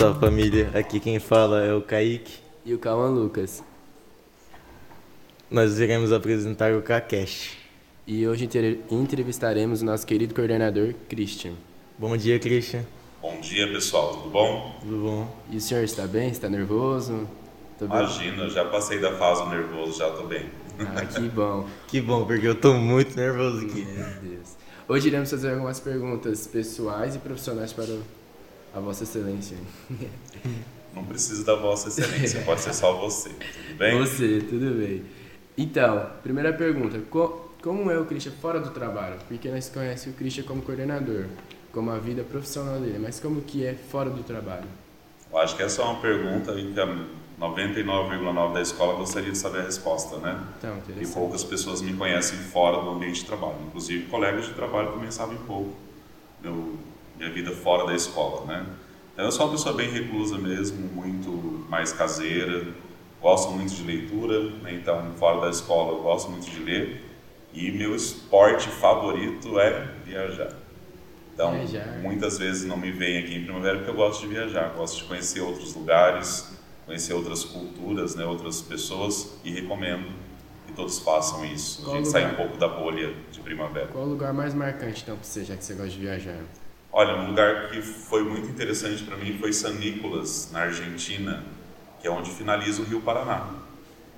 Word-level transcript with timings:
Salve 0.00 0.18
família, 0.18 0.70
aqui 0.74 0.98
quem 0.98 1.18
fala 1.18 1.62
é 1.62 1.74
o 1.74 1.82
Kaique. 1.82 2.38
E 2.64 2.72
o 2.72 2.78
Calma 2.78 3.06
Lucas. 3.08 3.62
Nós 5.50 5.78
iremos 5.78 6.10
apresentar 6.12 6.72
o 6.72 6.80
KCast. 6.80 7.58
E 8.06 8.26
hoje 8.26 8.44
entre- 8.46 8.80
entrevistaremos 8.90 9.82
o 9.82 9.84
nosso 9.84 10.06
querido 10.06 10.34
coordenador, 10.34 10.94
Christian. 11.06 11.52
Bom 11.98 12.16
dia, 12.16 12.38
Christian. 12.38 12.84
Bom 13.20 13.38
dia, 13.42 13.66
pessoal, 13.70 14.14
tudo 14.14 14.30
bom? 14.30 14.78
Tudo 14.80 15.02
bom? 15.02 15.36
E 15.50 15.58
o 15.58 15.60
senhor 15.60 15.84
está 15.84 16.06
bem? 16.06 16.30
Está 16.30 16.48
nervoso? 16.48 17.28
Tô 17.78 17.86
bem. 17.86 17.98
Imagina, 17.98 18.48
já 18.48 18.64
passei 18.64 18.98
da 19.00 19.12
fase 19.18 19.42
do 19.44 19.50
nervoso, 19.50 19.98
já 19.98 20.10
tô 20.10 20.24
bem. 20.24 20.46
Ah, 20.78 21.04
que 21.04 21.28
bom. 21.28 21.68
Que 21.88 22.00
bom, 22.00 22.24
porque 22.24 22.46
eu 22.48 22.54
tô 22.54 22.72
muito 22.72 23.14
nervoso 23.14 23.66
aqui. 23.66 23.84
Meu 23.84 24.06
Deus. 24.30 24.56
Hoje 24.88 25.08
iremos 25.08 25.30
fazer 25.30 25.50
algumas 25.52 25.78
perguntas 25.78 26.46
pessoais 26.46 27.14
e 27.16 27.18
profissionais 27.18 27.72
para 27.74 27.84
o- 27.84 28.02
a 28.74 28.80
Vossa 28.80 29.04
Excelência. 29.04 29.56
Não 30.94 31.04
precisa 31.04 31.44
da 31.44 31.54
vossa 31.54 31.86
excelência, 31.88 32.42
pode 32.42 32.60
ser 32.62 32.74
só 32.74 32.92
você, 32.94 33.28
tudo 33.28 33.78
bem? 33.78 33.96
Você, 34.00 34.40
tudo 34.40 34.74
bem. 34.76 35.04
Então, 35.56 36.10
primeira 36.20 36.52
pergunta. 36.52 36.98
Co- 37.08 37.48
como 37.62 37.90
é 37.92 37.98
o 37.98 38.04
Christian 38.06 38.32
fora 38.40 38.58
do 38.58 38.70
trabalho? 38.70 39.16
Porque 39.28 39.48
nós 39.50 39.68
conhecemos 39.68 40.16
o 40.16 40.18
Christian 40.18 40.42
como 40.44 40.62
coordenador, 40.62 41.26
como 41.72 41.92
a 41.92 41.98
vida 41.98 42.24
profissional 42.24 42.80
dele, 42.80 42.98
mas 42.98 43.20
como 43.20 43.40
que 43.42 43.64
é 43.64 43.74
fora 43.74 44.10
do 44.10 44.24
trabalho? 44.24 44.66
Eu 45.30 45.38
acho 45.38 45.56
que 45.56 45.62
essa 45.62 45.80
é 45.80 45.84
uma 45.84 46.00
pergunta 46.00 46.52
que 46.54 46.80
a 46.80 46.86
99,9% 47.40 48.52
da 48.52 48.60
escola 48.60 48.94
gostaria 48.94 49.30
de 49.30 49.38
saber 49.38 49.60
a 49.60 49.64
resposta, 49.64 50.16
né? 50.18 50.42
Então, 50.58 50.76
E 51.00 51.06
poucas 51.06 51.44
pessoas 51.44 51.80
me 51.82 51.92
conhecem 51.94 52.36
fora 52.38 52.82
do 52.82 52.90
ambiente 52.90 53.20
de 53.20 53.26
trabalho. 53.26 53.54
Inclusive, 53.68 54.06
colegas 54.06 54.46
de 54.46 54.54
trabalho 54.54 54.90
também 54.92 55.10
sabem 55.12 55.38
pouco 55.46 55.72
meu, 56.42 56.74
minha 57.20 57.30
vida 57.30 57.50
fora 57.52 57.86
da 57.86 57.94
escola, 57.94 58.46
né? 58.46 58.66
Então, 59.12 59.26
eu 59.26 59.30
sou 59.30 59.44
uma 59.44 59.52
pessoa 59.52 59.74
bem 59.74 59.90
reclusa 59.90 60.38
mesmo, 60.38 60.88
muito 60.88 61.30
mais 61.68 61.92
caseira, 61.92 62.68
gosto 63.20 63.52
muito 63.52 63.74
de 63.74 63.82
leitura, 63.82 64.48
né? 64.62 64.72
então, 64.72 65.12
fora 65.18 65.42
da 65.42 65.50
escola, 65.50 65.92
eu 65.92 66.02
gosto 66.02 66.30
muito 66.30 66.50
de 66.50 66.58
ler. 66.60 67.04
E 67.52 67.70
meu 67.72 67.94
esporte 67.94 68.68
favorito 68.68 69.60
é 69.60 69.88
viajar. 70.04 70.52
Então, 71.34 71.52
Viajar. 71.52 71.98
muitas 72.00 72.38
vezes 72.38 72.64
não 72.66 72.76
me 72.76 72.90
vem 72.90 73.18
aqui 73.18 73.34
em 73.34 73.44
primavera 73.44 73.76
porque 73.78 73.90
eu 73.90 73.94
gosto 73.94 74.22
de 74.22 74.28
viajar, 74.28 74.72
gosto 74.74 74.98
de 74.98 75.04
conhecer 75.04 75.40
outros 75.40 75.74
lugares, 75.74 76.56
conhecer 76.86 77.12
outras 77.12 77.44
culturas, 77.44 78.14
né, 78.14 78.24
outras 78.24 78.62
pessoas 78.62 79.38
e 79.44 79.50
recomendo 79.50 80.08
que 80.66 80.72
todos 80.72 80.98
façam 81.00 81.44
isso. 81.44 81.82
Qual 81.82 81.94
a 81.94 81.98
gente 81.98 82.06
lugar? 82.06 82.22
sair 82.22 82.32
um 82.32 82.36
pouco 82.36 82.56
da 82.56 82.68
bolha 82.68 83.12
de 83.30 83.40
primavera. 83.40 83.88
Qual 83.88 84.04
o 84.04 84.08
lugar 84.08 84.32
mais 84.32 84.54
marcante, 84.54 85.02
então, 85.02 85.16
para 85.16 85.24
você, 85.24 85.44
já 85.44 85.56
que 85.56 85.64
você 85.64 85.74
gosta 85.74 85.90
de 85.90 85.98
viajar? 85.98 86.38
Olha, 86.92 87.14
um 87.14 87.28
lugar 87.28 87.68
que 87.70 87.80
foi 87.80 88.24
muito 88.24 88.48
interessante 88.48 89.04
para 89.04 89.16
mim 89.16 89.38
foi 89.38 89.52
San 89.52 89.74
Nicolas, 89.74 90.50
na 90.50 90.62
Argentina, 90.62 91.44
que 92.00 92.08
é 92.08 92.10
onde 92.10 92.30
finaliza 92.30 92.82
o 92.82 92.84
Rio 92.84 93.00
Paraná. 93.00 93.48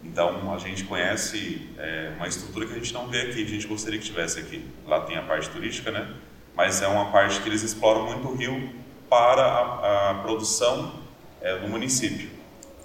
Então, 0.03 0.53
a 0.53 0.57
gente 0.57 0.85
conhece 0.85 1.69
é, 1.77 2.13
uma 2.17 2.27
estrutura 2.27 2.65
que 2.65 2.73
a 2.73 2.77
gente 2.77 2.95
não 2.95 3.09
vê 3.09 3.21
aqui, 3.21 3.43
a 3.43 3.47
gente 3.47 3.67
gostaria 3.67 3.99
que 3.99 4.07
tivesse 4.07 4.41
aqui. 4.41 4.65
Lá 4.87 5.01
tem 5.01 5.19
a 5.19 5.23
parte 5.23 5.51
turística, 5.51 5.91
né? 5.91 6.15
Mas 6.57 6.81
é 6.81 6.89
uma 6.89 7.13
parte 7.13 7.41
que 7.41 7.49
eles 7.49 7.63
exploram 7.63 8.07
muito 8.07 8.27
o 8.29 8.35
rio 8.35 8.71
para 9.09 9.43
a, 9.43 10.11
a 10.11 10.15
produção 10.23 10.95
é, 11.43 11.59
do 11.59 11.69
município. 11.69 12.31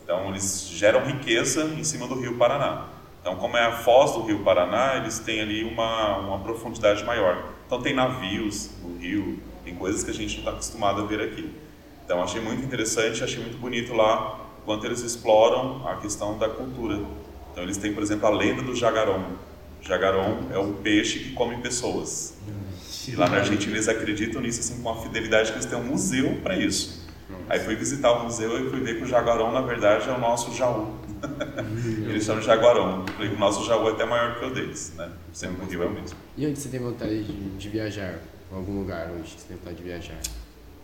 Então, 0.03 0.29
eles 0.29 0.67
geram 0.67 1.05
riqueza 1.05 1.63
em 1.63 1.83
cima 1.85 2.07
do 2.07 2.19
Rio 2.19 2.37
Paraná. 2.37 2.87
Então, 3.21 3.37
como 3.37 3.55
é 3.55 3.63
a 3.63 3.71
foz 3.71 4.11
do 4.11 4.23
Rio 4.23 4.43
Paraná, 4.43 4.97
eles 4.97 5.19
têm 5.19 5.41
ali 5.41 5.63
uma, 5.63 6.17
uma 6.17 6.39
profundidade 6.39 7.05
maior. 7.05 7.51
Então, 7.65 7.81
tem 7.81 7.93
navios 7.93 8.69
no 8.81 8.97
rio, 8.97 9.39
tem 9.67 9.75
coisas 9.75 10.01
que 10.01 10.11
a 10.11 10.13
gente 10.13 10.35
não 10.35 10.39
está 10.39 10.51
acostumado 10.51 11.01
a 11.01 11.05
ver 11.05 11.19
aqui. 11.19 11.51
Então, 12.05 12.23
achei 12.23 12.39
muito 12.39 12.63
interessante, 12.63 13.21
achei 13.21 13.41
muito 13.41 13.57
bonito 13.57 13.93
lá 13.93 14.39
quanto 14.63 14.85
eles 14.85 15.01
exploram 15.01 15.85
a 15.85 15.97
questão 15.97 16.37
da 16.37 16.47
cultura. 16.47 17.01
Então, 17.51 17.63
eles 17.63 17.75
têm, 17.75 17.93
por 17.93 18.01
exemplo, 18.01 18.27
a 18.27 18.29
lenda 18.29 18.61
do 18.61 18.73
jagarão. 18.73 19.25
O 19.81 19.85
jagarão 19.85 20.47
é 20.53 20.57
um 20.57 20.73
peixe 20.73 21.19
que 21.19 21.33
come 21.33 21.57
pessoas. 21.57 22.37
E 23.07 23.15
lá 23.15 23.29
na 23.29 23.37
Argentina 23.37 23.73
eles 23.75 23.89
acreditam 23.89 24.41
nisso 24.41 24.59
assim 24.59 24.81
com 24.81 24.89
a 24.89 25.01
fidelidade 25.01 25.51
que 25.51 25.57
eles 25.57 25.65
têm 25.65 25.77
um 25.77 25.83
museu 25.83 26.39
para 26.41 26.57
isso. 26.57 27.07
Aí 27.49 27.59
fui 27.59 27.75
visitar 27.75 28.11
o 28.11 28.23
museu 28.23 28.65
e 28.65 28.69
fui 28.69 28.81
ver 28.81 28.97
que 28.97 29.03
o 29.03 29.07
jaguarão 29.07 29.51
na 29.51 29.61
verdade 29.61 30.09
é 30.09 30.11
o 30.11 30.19
nosso 30.19 30.53
jaú. 30.53 30.93
eles 32.09 32.25
chamam 32.25 32.41
de 32.41 32.47
jaguarão. 32.47 33.05
Eu 33.07 33.13
falei 33.13 33.29
que 33.29 33.35
o 33.35 33.39
nosso 33.39 33.65
jaú 33.65 33.87
é 33.87 33.91
até 33.91 34.05
maior 34.05 34.37
que 34.37 34.45
o 34.45 34.49
deles, 34.49 34.93
né? 34.97 35.09
Sempre 35.31 35.65
o 35.65 35.69
rio 35.69 35.83
é 35.83 35.85
o 35.85 35.91
mesmo. 35.91 36.17
E 36.35 36.45
onde 36.45 36.59
você 36.59 36.67
tem 36.67 36.81
vontade 36.81 37.23
de, 37.23 37.57
de 37.57 37.69
viajar? 37.69 38.19
Algum 38.51 38.79
lugar 38.79 39.09
hoje 39.11 39.35
que 39.35 39.41
você 39.41 39.47
tem 39.47 39.57
vontade 39.57 39.77
de 39.77 39.83
viajar? 39.83 40.17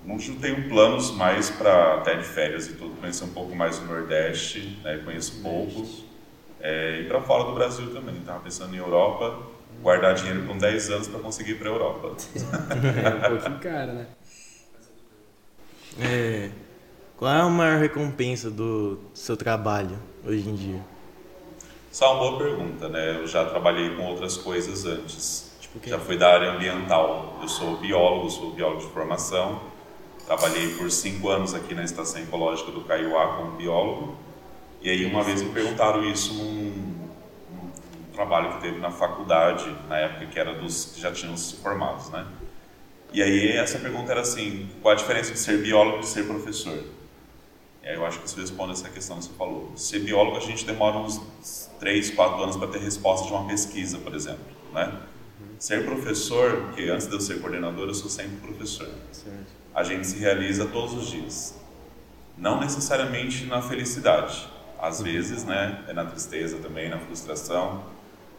Não 0.05 0.17
tenho 0.17 0.67
planos 0.67 1.11
mais 1.11 1.49
para 1.49 1.95
até 1.95 2.15
de 2.17 2.25
férias 2.25 2.67
e 2.67 2.73
tudo, 2.73 2.99
conhecer 2.99 3.23
um 3.23 3.29
pouco 3.29 3.55
mais 3.55 3.79
o 3.79 3.85
Nordeste, 3.85 4.79
né? 4.83 5.01
conheço 5.03 5.41
pouco. 5.41 5.87
É, 6.59 7.01
e 7.01 7.05
para 7.05 7.21
fora 7.21 7.45
do 7.45 7.53
Brasil 7.53 7.93
também, 7.93 8.17
estava 8.17 8.41
pensando 8.41 8.75
em 8.75 8.79
Europa, 8.79 9.37
guardar 9.81 10.13
dinheiro 10.15 10.45
com 10.45 10.57
10 10.57 10.89
anos 10.91 11.07
para 11.07 11.19
conseguir 11.19 11.51
ir 11.51 11.59
para 11.59 11.69
a 11.69 11.71
Europa. 11.71 12.15
É 13.03 13.09
um 13.09 13.37
pouquinho 13.37 13.59
caro, 13.59 13.93
né? 13.93 14.07
É, 16.01 16.49
qual 17.17 17.31
é 17.31 17.39
a 17.39 17.49
maior 17.49 17.79
recompensa 17.79 18.49
do 18.49 18.99
seu 19.13 19.37
trabalho 19.37 19.97
hoje 20.25 20.49
em 20.49 20.55
dia? 20.55 20.81
Só 21.91 22.13
uma 22.13 22.31
boa 22.31 22.37
pergunta, 22.39 22.89
né? 22.89 23.21
Eu 23.21 23.27
já 23.27 23.45
trabalhei 23.45 23.95
com 23.95 24.03
outras 24.03 24.35
coisas 24.35 24.85
antes. 24.85 25.52
O 25.75 25.79
quê? 25.79 25.89
Já 25.89 25.97
fui 25.97 26.17
da 26.17 26.31
área 26.31 26.51
ambiental. 26.51 27.39
Eu 27.41 27.47
sou 27.47 27.77
biólogo, 27.77 28.29
sou 28.29 28.51
biólogo 28.51 28.81
de 28.81 28.93
formação. 28.93 29.59
Trabalhei 30.23 30.75
por 30.75 30.91
cinco 30.91 31.29
anos 31.29 31.55
aqui 31.55 31.73
na 31.73 31.83
Estação 31.83 32.21
Ecológica 32.21 32.71
do 32.71 32.81
Caiuá 32.81 33.37
como 33.37 33.53
biólogo. 33.53 34.15
E 34.81 34.89
aí 34.89 35.03
uma 35.05 35.23
vez 35.23 35.41
me 35.41 35.49
perguntaram 35.49 36.05
isso 36.05 36.35
num, 36.35 36.99
num 37.49 37.71
trabalho 38.13 38.53
que 38.53 38.61
teve 38.61 38.79
na 38.79 38.91
faculdade, 38.91 39.65
na 39.89 39.97
época 39.97 40.27
que 40.27 40.37
era 40.37 40.53
dos 40.53 40.93
que 40.93 41.01
já 41.01 41.11
tinham 41.11 41.35
se 41.35 41.55
formados, 41.55 42.09
né? 42.11 42.23
E 43.11 43.23
aí 43.23 43.57
essa 43.57 43.79
pergunta 43.79 44.11
era 44.11 44.21
assim, 44.21 44.69
qual 44.81 44.93
a 44.93 44.95
diferença 44.95 45.33
de 45.33 45.39
ser 45.39 45.57
biólogo 45.57 46.01
e 46.01 46.05
ser 46.05 46.27
professor? 46.27 46.83
E 47.81 47.87
aí 47.87 47.95
eu 47.95 48.05
acho 48.05 48.19
que 48.19 48.27
isso 48.27 48.39
responde 48.39 48.73
essa 48.73 48.89
questão 48.89 49.17
que 49.17 49.25
você 49.25 49.33
falou. 49.33 49.71
Ser 49.75 49.99
biólogo 49.99 50.37
a 50.37 50.39
gente 50.39 50.65
demora 50.65 50.97
uns 50.97 51.19
3, 51.79 52.11
4 52.11 52.43
anos 52.43 52.57
para 52.57 52.67
ter 52.67 52.79
resposta 52.79 53.25
de 53.25 53.33
uma 53.33 53.47
pesquisa, 53.47 53.97
por 53.97 54.13
exemplo, 54.13 54.45
né? 54.71 54.99
Ser 55.59 55.85
professor, 55.85 56.63
porque 56.63 56.83
antes 56.83 57.07
de 57.07 57.13
eu 57.13 57.21
ser 57.21 57.39
coordenador, 57.39 57.87
eu 57.87 57.93
sou 57.93 58.09
sempre 58.09 58.37
professor. 58.37 58.89
Certo. 59.11 59.45
A 59.73 59.83
gente 59.83 60.05
se 60.05 60.17
realiza 60.17 60.65
todos 60.65 60.93
os 60.93 61.07
dias. 61.09 61.55
Não 62.37 62.59
necessariamente 62.59 63.45
na 63.45 63.61
felicidade. 63.61 64.47
Às 64.79 65.01
vezes, 65.01 65.45
né, 65.45 65.83
é 65.87 65.93
na 65.93 66.05
tristeza 66.05 66.57
também, 66.57 66.89
na 66.89 66.99
frustração. 66.99 67.85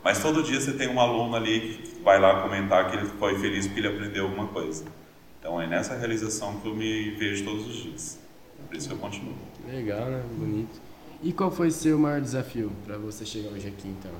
Mas 0.02 0.20
todo 0.20 0.42
dia 0.42 0.60
você 0.60 0.72
tem 0.72 0.88
um 0.88 1.00
aluno 1.00 1.34
ali 1.34 1.78
que 1.78 2.02
vai 2.02 2.20
lá 2.20 2.42
comentar 2.42 2.90
que 2.90 2.96
ele 2.98 3.06
foi 3.06 3.38
feliz 3.38 3.66
porque 3.66 3.80
ele 3.80 3.88
aprendeu 3.88 4.24
alguma 4.24 4.48
coisa. 4.48 4.84
Então 5.40 5.60
é 5.60 5.66
nessa 5.66 5.96
realização 5.96 6.60
que 6.60 6.68
eu 6.68 6.74
me 6.74 7.12
vejo 7.12 7.44
todos 7.44 7.66
os 7.66 7.74
dias. 7.74 8.18
Por 8.68 8.76
isso 8.76 8.88
que 8.88 8.94
eu 8.94 8.98
continuo. 8.98 9.34
Legal, 9.66 10.04
né? 10.06 10.22
Bonito. 10.36 10.80
E 11.22 11.32
qual 11.32 11.50
foi 11.50 11.70
seu 11.70 11.98
maior 11.98 12.20
desafio 12.20 12.70
para 12.84 12.98
você 12.98 13.24
chegar 13.24 13.50
hoje 13.50 13.68
aqui, 13.68 13.88
então? 13.88 14.10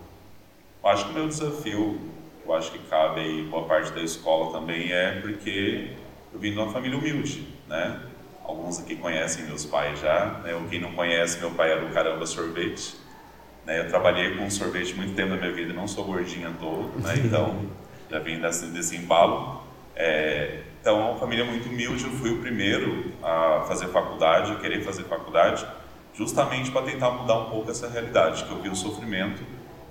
Eu 0.82 0.88
acho 0.88 1.04
que 1.04 1.10
o 1.10 1.14
meu 1.14 1.28
desafio, 1.28 2.00
eu 2.46 2.54
acho 2.54 2.72
que 2.72 2.78
cabe 2.88 3.20
aí 3.20 3.42
boa 3.42 3.66
parte 3.66 3.92
da 3.92 4.02
escola 4.02 4.52
também, 4.52 4.92
é 4.92 5.20
porque 5.20 5.92
eu 6.32 6.38
vim 6.38 6.52
de 6.52 6.58
uma 6.58 6.70
família 6.72 6.98
humilde, 6.98 7.48
né? 7.68 8.00
Alguns 8.44 8.78
aqui 8.78 8.96
conhecem 8.96 9.44
meus 9.46 9.64
pais 9.64 9.98
já, 10.00 10.40
né? 10.44 10.54
Ou 10.54 10.64
quem 10.64 10.80
não 10.80 10.92
conhece, 10.92 11.40
meu 11.40 11.50
pai 11.52 11.72
era 11.72 11.84
o 11.84 11.90
Caramba 11.90 12.26
Sorvete. 12.26 12.96
Né? 13.64 13.80
Eu 13.80 13.88
trabalhei 13.88 14.36
com 14.36 14.50
sorvete 14.50 14.94
muito 14.94 15.14
tempo 15.14 15.30
da 15.30 15.36
minha 15.36 15.52
vida, 15.52 15.72
não 15.72 15.88
sou 15.88 16.04
gordinho 16.04 16.48
à 16.48 16.52
toa, 16.52 16.90
né? 16.96 17.14
Então 17.24 17.66
já 18.10 18.18
vim 18.18 18.38
desse, 18.38 18.66
desse 18.66 18.96
embalo. 18.96 19.62
É, 19.96 20.60
então, 20.80 21.00
é 21.00 21.02
uma 21.10 21.18
família 21.18 21.44
muito 21.44 21.68
humilde, 21.68 22.04
eu 22.04 22.10
fui 22.10 22.30
o 22.30 22.40
primeiro 22.40 23.12
a 23.22 23.64
fazer 23.66 23.88
faculdade, 23.88 24.52
a 24.52 24.56
querer 24.56 24.82
fazer 24.82 25.04
faculdade, 25.04 25.66
justamente 26.12 26.70
para 26.70 26.82
tentar 26.82 27.10
mudar 27.10 27.38
um 27.38 27.50
pouco 27.50 27.70
essa 27.70 27.88
realidade, 27.88 28.44
que 28.44 28.50
eu 28.50 28.60
vi 28.60 28.68
o 28.68 28.76
sofrimento, 28.76 29.42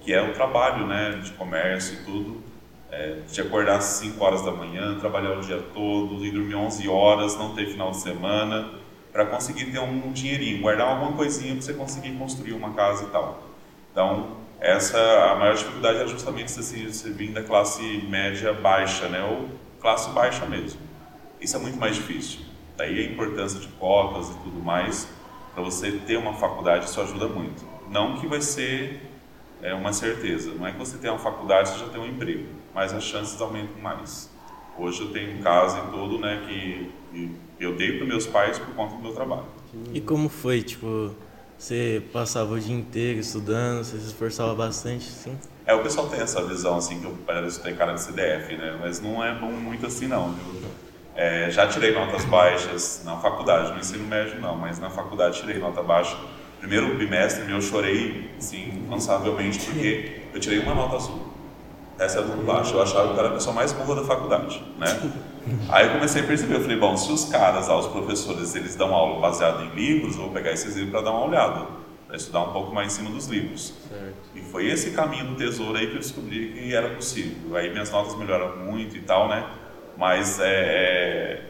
que 0.03 0.13
é 0.13 0.21
o 0.21 0.33
trabalho, 0.33 0.85
né, 0.85 1.21
de 1.23 1.31
comércio 1.31 1.95
e 1.95 2.03
tudo, 2.03 2.43
é, 2.91 3.19
de 3.27 3.41
acordar 3.41 3.77
às 3.77 3.85
5 3.85 4.23
horas 4.23 4.43
da 4.43 4.51
manhã, 4.51 4.99
trabalhar 4.99 5.37
o 5.37 5.41
dia 5.41 5.59
todo, 5.73 6.23
e 6.25 6.31
dormir 6.31 6.55
11 6.55 6.87
horas, 6.89 7.37
não 7.37 7.55
ter 7.55 7.67
final 7.67 7.91
de 7.91 7.97
semana, 7.97 8.69
para 9.11 9.25
conseguir 9.25 9.71
ter 9.71 9.79
um 9.79 10.11
dinheirinho, 10.11 10.61
guardar 10.61 10.87
alguma 10.87 11.13
coisinha 11.13 11.53
para 11.53 11.61
você 11.61 11.73
conseguir 11.73 12.11
construir 12.17 12.53
uma 12.53 12.73
casa 12.73 13.05
e 13.05 13.07
tal. 13.07 13.43
Então, 13.91 14.37
essa 14.59 14.97
a 15.31 15.35
maior 15.35 15.55
dificuldade 15.55 15.99
é 15.99 16.07
justamente 16.07 16.51
você, 16.51 16.87
você 16.87 17.09
vir 17.09 17.31
da 17.31 17.43
classe 17.43 17.81
média 18.09 18.53
baixa, 18.53 19.07
né, 19.07 19.23
ou 19.23 19.49
classe 19.79 20.09
baixa 20.11 20.45
mesmo. 20.45 20.81
Isso 21.39 21.55
é 21.55 21.59
muito 21.59 21.79
mais 21.79 21.95
difícil. 21.95 22.41
Daí 22.75 22.99
a 22.99 23.11
importância 23.11 23.59
de 23.59 23.67
cotas 23.67 24.29
e 24.29 24.33
tudo 24.39 24.59
mais, 24.63 25.07
para 25.53 25.63
você 25.63 25.91
ter 25.91 26.17
uma 26.17 26.33
faculdade, 26.33 26.85
isso 26.85 26.99
ajuda 26.99 27.27
muito. 27.27 27.63
Não 27.89 28.17
que 28.17 28.25
vai 28.25 28.41
ser 28.41 29.12
é, 29.63 29.73
uma 29.73 29.93
certeza, 29.93 30.51
não 30.53 30.67
é 30.67 30.73
que 30.73 30.77
você 30.77 30.97
tem 30.97 31.09
uma 31.09 31.17
faculdade 31.17 31.69
você 31.69 31.79
já 31.79 31.87
tem 31.87 31.99
um 31.99 32.05
emprego, 32.05 32.45
mas 32.75 32.93
as 32.93 33.03
chances 33.03 33.39
aumentam 33.41 33.81
mais. 33.81 34.29
Hoje 34.77 35.01
eu 35.01 35.11
tenho 35.11 35.41
casa 35.41 35.79
e 35.79 35.91
tudo, 35.91 36.19
né, 36.19 36.43
que, 36.47 36.91
que 37.11 37.31
Eu 37.59 37.75
dei 37.75 37.97
para 37.97 38.05
meus 38.05 38.27
pais 38.27 38.59
por 38.59 38.75
conta 38.75 38.95
do 38.95 39.01
meu 39.01 39.13
trabalho. 39.13 39.45
E 39.93 40.01
como 40.01 40.27
foi, 40.27 40.61
tipo, 40.61 41.15
você 41.57 42.03
passava 42.11 42.53
o 42.53 42.59
dia 42.59 42.75
inteiro 42.75 43.19
estudando, 43.19 43.83
você 43.83 43.97
se 43.97 44.07
esforçava 44.07 44.53
bastante, 44.53 45.05
sim? 45.05 45.37
É, 45.65 45.73
o 45.73 45.81
pessoal 45.81 46.09
tem 46.09 46.19
essa 46.19 46.43
visão, 46.43 46.75
assim, 46.75 46.99
que 46.99 47.05
eu 47.05 47.15
pareço 47.25 47.61
ter 47.61 47.77
cara 47.77 47.93
de 47.93 48.01
CDF, 48.01 48.57
né? 48.57 48.77
Mas 48.81 48.99
não 48.99 49.23
é 49.23 49.33
bom 49.33 49.51
muito 49.51 49.85
assim, 49.85 50.07
não, 50.07 50.33
viu? 50.33 50.69
É, 51.15 51.49
já 51.51 51.67
tirei 51.67 51.93
notas 51.93 52.25
baixas 52.25 53.03
na 53.05 53.15
faculdade, 53.17 53.71
no 53.71 53.79
ensino 53.79 54.05
médio 54.07 54.41
não, 54.41 54.57
mas 54.57 54.79
na 54.79 54.89
faculdade 54.89 55.39
tirei 55.39 55.59
nota 55.59 55.81
baixa. 55.81 56.17
Primeiro 56.63 56.95
bimestre 56.95 57.43
meu, 57.43 57.57
eu 57.57 57.61
chorei, 57.61 58.31
assim, 58.37 58.69
incansavelmente, 58.85 59.59
porque 59.65 60.21
eu 60.33 60.39
tirei 60.39 60.59
uma 60.59 60.73
nota 60.73 60.95
azul. 60.95 61.19
Essa 61.99 62.19
é 62.19 62.21
a 62.21 62.25
nota 62.25 62.41
baixa. 62.41 62.73
Eu 62.73 62.81
achava 62.81 63.09
que 63.09 63.13
eu 63.15 63.19
era 63.19 63.27
a 63.27 63.31
pessoa 63.33 63.53
mais 63.53 63.73
burra 63.73 63.95
da 63.95 64.05
faculdade, 64.05 64.63
né? 64.79 64.87
Aí 65.67 65.87
eu 65.87 65.91
comecei 65.91 66.21
a 66.21 66.25
perceber, 66.25 66.55
eu 66.55 66.61
falei, 66.61 66.77
bom, 66.77 66.95
se 66.95 67.11
os 67.11 67.25
caras, 67.25 67.67
os 67.67 67.87
professores, 67.87 68.55
eles 68.55 68.77
dão 68.77 68.93
aula 68.93 69.19
baseada 69.19 69.61
em 69.61 69.75
livros, 69.75 70.15
eu 70.15 70.21
vou 70.21 70.31
pegar 70.31 70.53
esses 70.53 70.73
livros 70.77 70.91
para 70.93 71.01
dar 71.01 71.11
uma 71.11 71.25
olhada, 71.25 71.67
para 72.07 72.15
estudar 72.15 72.43
um 72.43 72.53
pouco 72.53 72.73
mais 72.73 72.93
em 72.93 72.95
cima 72.95 73.09
dos 73.09 73.27
livros. 73.27 73.73
Certo. 73.89 74.15
E 74.33 74.39
foi 74.39 74.67
esse 74.67 74.91
caminho 74.91 75.25
do 75.25 75.35
tesouro 75.35 75.77
aí 75.77 75.87
que 75.87 75.95
eu 75.95 75.99
descobri 75.99 76.53
que 76.53 76.73
era 76.73 76.91
possível. 76.91 77.57
Aí 77.57 77.73
minhas 77.73 77.91
notas 77.91 78.17
melhoraram 78.17 78.55
muito 78.59 78.95
e 78.95 79.01
tal, 79.01 79.27
né? 79.27 79.45
Mas 79.97 80.39
é, 80.41 81.41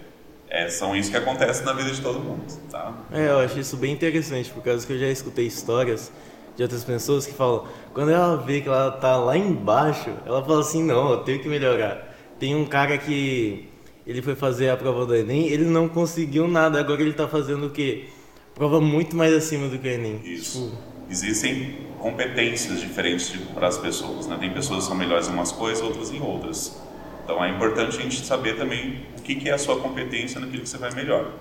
é, 0.54 0.70
são 0.70 0.96
isso 0.96 1.10
que 1.10 1.18
acontece 1.18 1.64
na 1.66 1.74
vida 1.74 1.90
de 1.90 2.00
todo 2.00 2.20
mundo, 2.20 2.44
tá? 2.70 2.94
É, 3.12 3.28
eu 3.28 3.40
acho 3.40 3.60
isso 3.60 3.76
bem 3.76 3.92
interessante, 3.92 4.52
por 4.52 4.62
causa 4.62 4.86
que 4.86 4.94
eu 4.94 5.00
já 5.00 5.08
escutei 5.08 5.48
histórias 5.48 6.12
de 6.56 6.62
outras 6.62 6.84
pessoas 6.84 7.26
que 7.26 7.34
falam, 7.34 7.66
quando 7.92 8.12
ela 8.12 8.38
vê 8.38 8.62
que 8.62 8.68
ela 8.68 8.92
tá 8.92 9.18
lá 9.18 9.36
embaixo, 9.36 10.12
ela 10.24 10.46
fala 10.46 10.60
assim, 10.60 10.84
não, 10.84 11.10
eu 11.10 11.18
tenho 11.18 11.40
que 11.40 11.50
melhorar. 11.50 12.16
Tem 12.40 12.56
um 12.56 12.66
cara 12.66 13.00
que 13.00 13.68
ele 14.06 14.22
foi 14.22 14.36
fazer 14.36 14.70
a 14.70 14.78
prova 14.78 15.08
do 15.08 15.16
Enem, 15.16 15.48
ele 15.48 15.66
não 15.66 15.90
conseguiu 15.90 16.48
nada, 16.48 16.80
agora 16.80 17.02
ele 17.02 17.14
tá 17.14 17.28
fazendo 17.28 17.66
o 17.66 17.70
quê? 17.72 18.06
Prova 18.54 18.80
muito 18.80 19.16
mais 19.16 19.34
acima 19.34 19.68
do 19.68 19.80
que 19.80 19.88
o 19.88 19.92
Enem. 19.92 20.22
Isso. 20.24 20.78
Existem 21.10 21.78
competências 21.98 22.80
diferentes 22.80 23.34
para 23.56 23.68
as 23.68 23.80
pessoas, 23.80 24.28
né? 24.28 24.38
Tem 24.40 24.54
pessoas 24.54 24.84
que 24.84 24.90
são 24.90 24.96
melhores 24.96 25.28
em 25.28 25.32
umas 25.32 25.52
coisas, 25.52 25.84
outras 25.84 26.12
em 26.12 26.22
outras. 26.22 26.80
Então 27.24 27.44
é 27.44 27.50
importante 27.50 27.98
a 27.98 28.02
gente 28.02 28.26
saber 28.26 28.58
também 28.58 29.06
o 29.18 29.22
que, 29.22 29.36
que 29.36 29.50
é 29.50 29.54
a 29.54 29.58
sua 29.58 29.80
competência 29.80 30.40
naquilo 30.40 30.64
que 30.64 30.70
você 30.70 30.78
vai 30.78 30.94
melhor. 30.94 31.32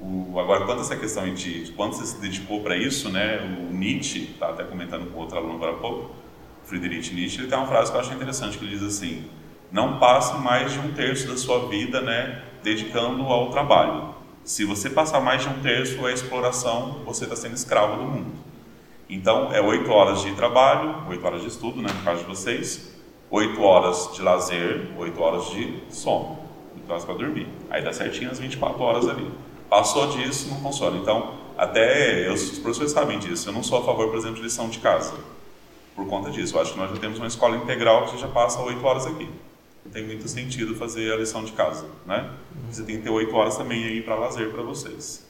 O, 0.00 0.38
agora, 0.38 0.64
quanto 0.64 0.78
a 0.78 0.82
essa 0.82 0.96
questão 0.96 1.32
de, 1.32 1.64
de 1.64 1.72
quanto 1.72 1.96
você 1.96 2.06
se 2.06 2.20
dedicou 2.20 2.60
para 2.60 2.76
isso, 2.76 3.10
né? 3.10 3.40
O 3.40 3.74
Nietzsche, 3.74 4.30
estava 4.32 4.52
até 4.52 4.64
comentando 4.64 5.10
com 5.10 5.18
outro 5.18 5.38
aluno 5.38 5.54
agora 5.54 5.72
há 5.72 5.76
pouco, 5.76 6.14
Friedrich 6.64 7.14
Nietzsche, 7.14 7.40
ele 7.40 7.48
tem 7.48 7.56
uma 7.56 7.66
frase 7.66 7.90
que 7.90 7.96
eu 7.96 8.00
acho 8.00 8.12
interessante, 8.12 8.58
que 8.58 8.64
ele 8.64 8.76
diz 8.76 8.82
assim, 8.82 9.24
não 9.70 9.98
passe 9.98 10.36
mais 10.38 10.72
de 10.72 10.80
um 10.80 10.92
terço 10.92 11.28
da 11.28 11.36
sua 11.36 11.68
vida, 11.68 12.00
né, 12.00 12.42
dedicando 12.62 13.22
ao 13.22 13.50
trabalho. 13.50 14.14
Se 14.44 14.64
você 14.64 14.90
passar 14.90 15.20
mais 15.20 15.42
de 15.42 15.48
um 15.48 15.60
terço 15.60 16.04
à 16.04 16.12
exploração, 16.12 17.02
você 17.04 17.24
está 17.24 17.36
sendo 17.36 17.54
escravo 17.54 17.96
do 17.96 18.02
mundo. 18.02 18.32
Então, 19.08 19.52
é 19.52 19.60
oito 19.60 19.90
horas 19.90 20.22
de 20.22 20.32
trabalho, 20.34 21.08
oito 21.08 21.24
horas 21.24 21.42
de 21.42 21.48
estudo, 21.48 21.80
né, 21.80 21.88
no 21.96 22.04
caso 22.04 22.20
de 22.22 22.26
vocês, 22.26 22.95
oito 23.30 23.60
horas 23.62 24.10
de 24.14 24.22
lazer, 24.22 24.88
oito 24.98 25.20
horas 25.20 25.50
de 25.50 25.82
sono, 25.90 26.38
oito 26.74 26.90
horas 26.90 27.04
para 27.04 27.14
dormir. 27.14 27.48
Aí 27.70 27.82
dá 27.82 27.92
certinho 27.92 28.30
as 28.30 28.38
24 28.38 28.80
horas 28.80 29.08
ali. 29.08 29.30
Passou 29.68 30.08
disso, 30.08 30.48
não 30.48 30.60
funciona. 30.60 30.96
Então, 30.96 31.34
até 31.58 32.28
eu, 32.28 32.34
os 32.34 32.58
professores 32.58 32.92
sabem 32.92 33.18
disso. 33.18 33.48
Eu 33.48 33.52
não 33.52 33.62
sou 33.62 33.80
a 33.80 33.84
favor, 33.84 34.08
por 34.08 34.18
exemplo, 34.18 34.36
de 34.36 34.42
lição 34.42 34.68
de 34.68 34.78
casa. 34.78 35.14
Por 35.94 36.06
conta 36.06 36.30
disso. 36.30 36.56
Eu 36.56 36.60
acho 36.60 36.72
que 36.72 36.78
nós 36.78 36.90
já 36.90 36.96
temos 36.98 37.18
uma 37.18 37.26
escola 37.26 37.56
integral 37.56 38.06
que 38.06 38.18
já 38.18 38.28
passa 38.28 38.60
oito 38.62 38.84
horas 38.84 39.06
aqui. 39.06 39.28
Não 39.84 39.92
tem 39.92 40.04
muito 40.04 40.28
sentido 40.28 40.74
fazer 40.74 41.12
a 41.12 41.16
lição 41.16 41.44
de 41.44 41.52
casa, 41.52 41.86
né? 42.04 42.30
Você 42.70 42.82
tem 42.82 42.96
que 42.96 43.02
ter 43.02 43.10
oito 43.10 43.34
horas 43.34 43.56
também 43.56 43.84
aí 43.84 44.02
para 44.02 44.14
lazer 44.16 44.50
para 44.50 44.62
vocês. 44.62 45.24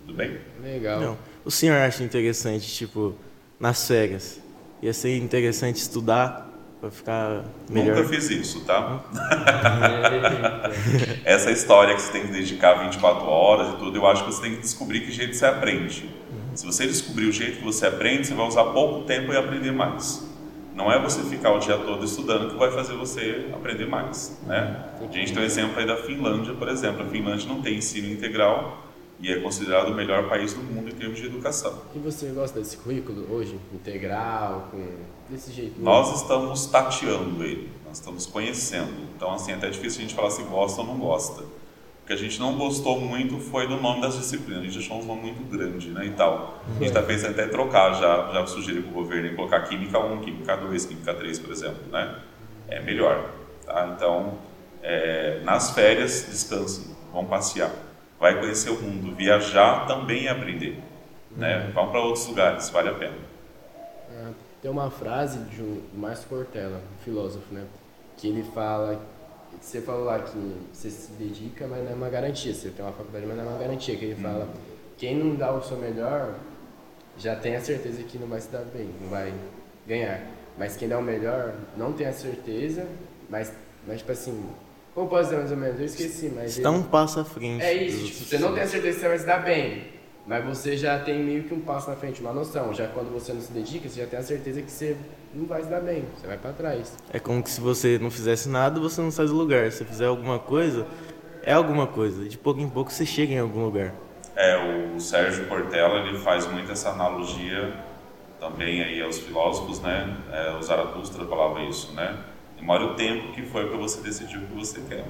Tudo 0.00 0.16
bem? 0.16 0.38
Legal. 0.62 1.00
Não. 1.00 1.18
O 1.44 1.50
senhor 1.50 1.76
acha 1.76 2.02
interessante, 2.02 2.66
tipo, 2.72 3.14
nas 3.58 3.86
férias, 3.86 4.40
ia 4.80 4.92
ser 4.92 5.16
interessante 5.16 5.76
estudar 5.76 6.48
para 6.80 6.90
ficar 6.90 7.44
melhor? 7.70 7.96
Nunca 7.96 8.08
fiz 8.08 8.30
isso, 8.30 8.64
tá? 8.64 9.02
Essa 11.24 11.50
história 11.50 11.94
que 11.94 12.02
você 12.02 12.12
tem 12.12 12.22
que 12.26 12.32
dedicar 12.32 12.74
24 12.84 13.26
horas 13.26 13.74
e 13.74 13.76
tudo, 13.78 13.96
eu 13.96 14.06
acho 14.06 14.24
que 14.24 14.32
você 14.32 14.42
tem 14.42 14.54
que 14.56 14.60
descobrir 14.60 15.00
que 15.00 15.10
jeito 15.10 15.34
você 15.34 15.46
aprende. 15.46 16.08
Se 16.54 16.64
você 16.64 16.86
descobrir 16.86 17.26
o 17.26 17.32
jeito 17.32 17.58
que 17.58 17.64
você 17.64 17.86
aprende, 17.86 18.26
você 18.26 18.34
vai 18.34 18.46
usar 18.46 18.64
pouco 18.64 19.04
tempo 19.04 19.32
e 19.32 19.36
aprender 19.36 19.72
mais. 19.72 20.26
Não 20.74 20.92
é 20.92 21.00
você 21.00 21.22
ficar 21.22 21.52
o 21.52 21.58
dia 21.58 21.76
todo 21.78 22.04
estudando 22.04 22.50
que 22.50 22.56
vai 22.58 22.70
fazer 22.70 22.94
você 22.94 23.50
aprender 23.54 23.86
mais, 23.86 24.38
né? 24.46 24.84
A 25.00 25.12
gente 25.12 25.32
tem 25.32 25.42
um 25.42 25.46
exemplo 25.46 25.78
aí 25.78 25.86
da 25.86 25.96
Finlândia, 25.96 26.54
por 26.54 26.68
exemplo. 26.68 27.02
A 27.02 27.06
Finlândia 27.06 27.48
não 27.48 27.62
tem 27.62 27.76
ensino 27.76 28.10
integral 28.10 28.85
e 29.18 29.32
é 29.32 29.40
considerado 29.40 29.88
o 29.88 29.94
melhor 29.94 30.28
país 30.28 30.52
do 30.52 30.62
mundo 30.62 30.90
em 30.90 30.94
termos 30.94 31.18
de 31.18 31.26
educação. 31.26 31.82
E 31.94 31.98
você 31.98 32.28
gosta 32.28 32.58
desse 32.58 32.76
currículo 32.76 33.26
hoje? 33.32 33.58
Integral, 33.72 34.68
com 34.70 34.84
desse 35.28 35.52
jeito? 35.52 35.80
Nós 35.80 36.20
estamos 36.20 36.66
tateando 36.66 37.42
ele, 37.42 37.70
nós 37.86 37.98
estamos 37.98 38.26
conhecendo. 38.26 38.92
Então, 39.14 39.32
assim, 39.32 39.52
é 39.52 39.54
até 39.54 39.70
difícil 39.70 40.00
a 40.00 40.02
gente 40.02 40.14
falar 40.14 40.30
se 40.30 40.42
gosta 40.42 40.82
ou 40.82 40.86
não 40.86 40.98
gosta. 40.98 41.42
O 41.42 42.06
que 42.06 42.12
a 42.12 42.16
gente 42.16 42.38
não 42.38 42.56
gostou 42.56 43.00
muito 43.00 43.38
foi 43.38 43.66
do 43.66 43.80
nome 43.80 44.00
das 44.00 44.16
disciplinas. 44.16 44.62
A 44.62 44.66
gente 44.66 44.78
achou 44.78 45.00
um 45.00 45.04
nome 45.04 45.22
muito 45.22 45.44
grande, 45.50 45.90
né, 45.90 46.06
e 46.06 46.10
tal. 46.10 46.62
A 46.68 46.72
gente 46.74 46.88
está 46.88 47.02
pensando 47.02 47.30
até 47.30 47.48
trocar, 47.48 47.94
já, 47.94 48.32
já 48.32 48.46
sugeri 48.46 48.82
para 48.82 48.90
o 48.90 48.94
governo 48.94 49.28
em 49.28 49.34
colocar 49.34 49.60
Química 49.62 49.98
1, 49.98 50.20
Química 50.20 50.56
2, 50.56 50.86
Química 50.86 51.14
3, 51.14 51.38
por 51.40 51.50
exemplo, 51.50 51.82
né? 51.90 52.20
É 52.68 52.80
melhor, 52.80 53.28
tá? 53.64 53.92
Então, 53.96 54.38
é, 54.82 55.40
nas 55.42 55.72
férias, 55.72 56.26
descansem, 56.28 56.94
vão 57.12 57.24
passear. 57.24 57.72
Vai 58.18 58.38
conhecer 58.40 58.70
o 58.70 58.80
mundo, 58.82 59.14
viajar 59.14 59.86
também 59.86 60.26
é 60.26 60.30
aprender, 60.30 60.82
né? 61.36 61.70
Vão 61.74 61.90
para 61.90 62.00
outros 62.00 62.26
lugares, 62.26 62.70
vale 62.70 62.88
a 62.90 62.94
pena. 62.94 63.16
Ah, 64.08 64.32
Tem 64.60 64.70
uma 64.70 64.90
frase 64.90 65.38
de 65.44 65.62
um 65.62 65.82
Márcio 65.94 66.28
Cortella, 66.28 66.80
um 66.94 66.98
filósofo, 67.04 67.52
né? 67.54 67.66
Que 68.16 68.28
ele 68.28 68.42
fala, 68.42 69.00
você 69.60 69.80
falou 69.82 70.04
lá 70.04 70.20
que 70.20 70.38
você 70.72 70.90
se 70.90 71.12
dedica, 71.12 71.66
mas 71.66 71.84
não 71.84 71.92
é 71.92 71.94
uma 71.94 72.08
garantia. 72.10 72.54
Você 72.54 72.70
tem 72.70 72.84
uma 72.84 72.92
faculdade, 72.92 73.26
mas 73.26 73.36
não 73.36 73.44
é 73.44 73.48
uma 73.48 73.58
garantia. 73.58 73.96
Que 73.96 74.04
ele 74.06 74.14
fala, 74.16 74.48
quem 74.96 75.16
não 75.16 75.34
dá 75.36 75.52
o 75.52 75.62
seu 75.62 75.76
melhor, 75.76 76.34
já 77.18 77.36
tem 77.36 77.56
a 77.56 77.60
certeza 77.60 78.02
que 78.04 78.18
não 78.18 78.28
vai 78.28 78.40
se 78.40 78.50
dar 78.50 78.64
bem, 78.64 78.90
não 79.00 79.08
vai 79.08 79.34
ganhar. 79.86 80.22
Mas 80.58 80.76
quem 80.76 80.88
dá 80.88 80.98
o 80.98 81.02
melhor, 81.02 81.54
não 81.76 81.92
tem 81.92 82.06
a 82.06 82.12
certeza, 82.12 82.86
mas, 83.28 83.52
mas 83.86 83.98
tipo 83.98 84.12
assim, 84.12 84.44
como 84.96 85.08
posso 85.10 85.24
dizer 85.24 85.36
mais 85.36 85.50
ou 85.50 85.58
menos? 85.58 85.78
Eu 85.78 85.84
esqueci, 85.84 86.32
mas... 86.34 86.56
Está 86.56 86.70
um 86.70 86.82
passo 86.82 87.20
à 87.20 87.24
frente. 87.24 87.62
É 87.62 87.74
isso, 87.74 88.06
tipo, 88.06 88.24
você 88.24 88.38
não 88.38 88.54
tem 88.54 88.62
a 88.62 88.66
certeza 88.66 88.94
que 88.94 89.00
você 89.02 89.08
vai 89.08 89.18
se 89.18 89.26
dar 89.26 89.38
bem, 89.40 89.88
mas 90.26 90.42
você 90.42 90.74
já 90.74 90.98
tem 90.98 91.22
meio 91.22 91.42
que 91.42 91.52
um 91.52 91.60
passo 91.60 91.90
na 91.90 91.96
frente, 91.96 92.22
uma 92.22 92.32
noção. 92.32 92.72
Já 92.72 92.88
quando 92.88 93.12
você 93.12 93.34
não 93.34 93.42
se 93.42 93.52
dedica, 93.52 93.86
você 93.90 94.00
já 94.00 94.06
tem 94.06 94.18
a 94.18 94.22
certeza 94.22 94.62
que 94.62 94.70
você 94.70 94.96
não 95.34 95.44
vai 95.44 95.62
se 95.62 95.68
dar 95.68 95.82
bem, 95.82 96.06
você 96.16 96.26
vai 96.26 96.38
pra 96.38 96.50
trás. 96.52 96.96
É 97.12 97.18
como 97.18 97.42
que 97.42 97.50
se 97.50 97.60
você 97.60 97.98
não 97.98 98.10
fizesse 98.10 98.48
nada, 98.48 98.80
você 98.80 99.02
não 99.02 99.10
sai 99.10 99.26
do 99.26 99.34
lugar. 99.34 99.70
Se 99.70 99.78
você 99.78 99.84
fizer 99.84 100.06
alguma 100.06 100.38
coisa, 100.38 100.86
é 101.42 101.52
alguma 101.52 101.86
coisa. 101.86 102.26
De 102.26 102.38
pouco 102.38 102.58
em 102.58 102.68
pouco 102.70 102.90
você 102.90 103.04
chega 103.04 103.34
em 103.34 103.38
algum 103.38 103.66
lugar. 103.66 103.92
É, 104.34 104.56
o 104.96 104.98
Sérgio 104.98 105.44
Cortella 105.46 106.08
ele 106.08 106.18
faz 106.20 106.50
muito 106.50 106.72
essa 106.72 106.88
analogia 106.88 107.74
também 108.40 108.82
aí 108.82 109.02
aos 109.02 109.18
filósofos, 109.18 109.78
né? 109.82 110.16
É, 110.32 110.56
o 110.56 110.62
Zaratustra 110.62 111.26
falava 111.26 111.60
isso, 111.64 111.92
né? 111.92 112.18
Demora 112.56 112.84
o 112.84 112.94
tempo 112.94 113.32
que 113.32 113.42
foi 113.42 113.66
para 113.68 113.76
você 113.76 114.00
decidir 114.00 114.38
o 114.38 114.42
que 114.46 114.54
você 114.54 114.80
quer. 114.88 115.04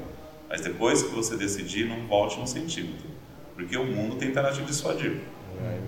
Mas 0.48 0.60
depois 0.60 1.02
que 1.02 1.08
você 1.14 1.36
decidir, 1.36 1.86
não 1.88 2.06
volte 2.06 2.38
um 2.38 2.46
centímetro. 2.46 3.06
Porque 3.54 3.76
o 3.76 3.84
mundo 3.84 4.16
tentará 4.16 4.52
te 4.52 4.62
dissuadir. 4.62 5.18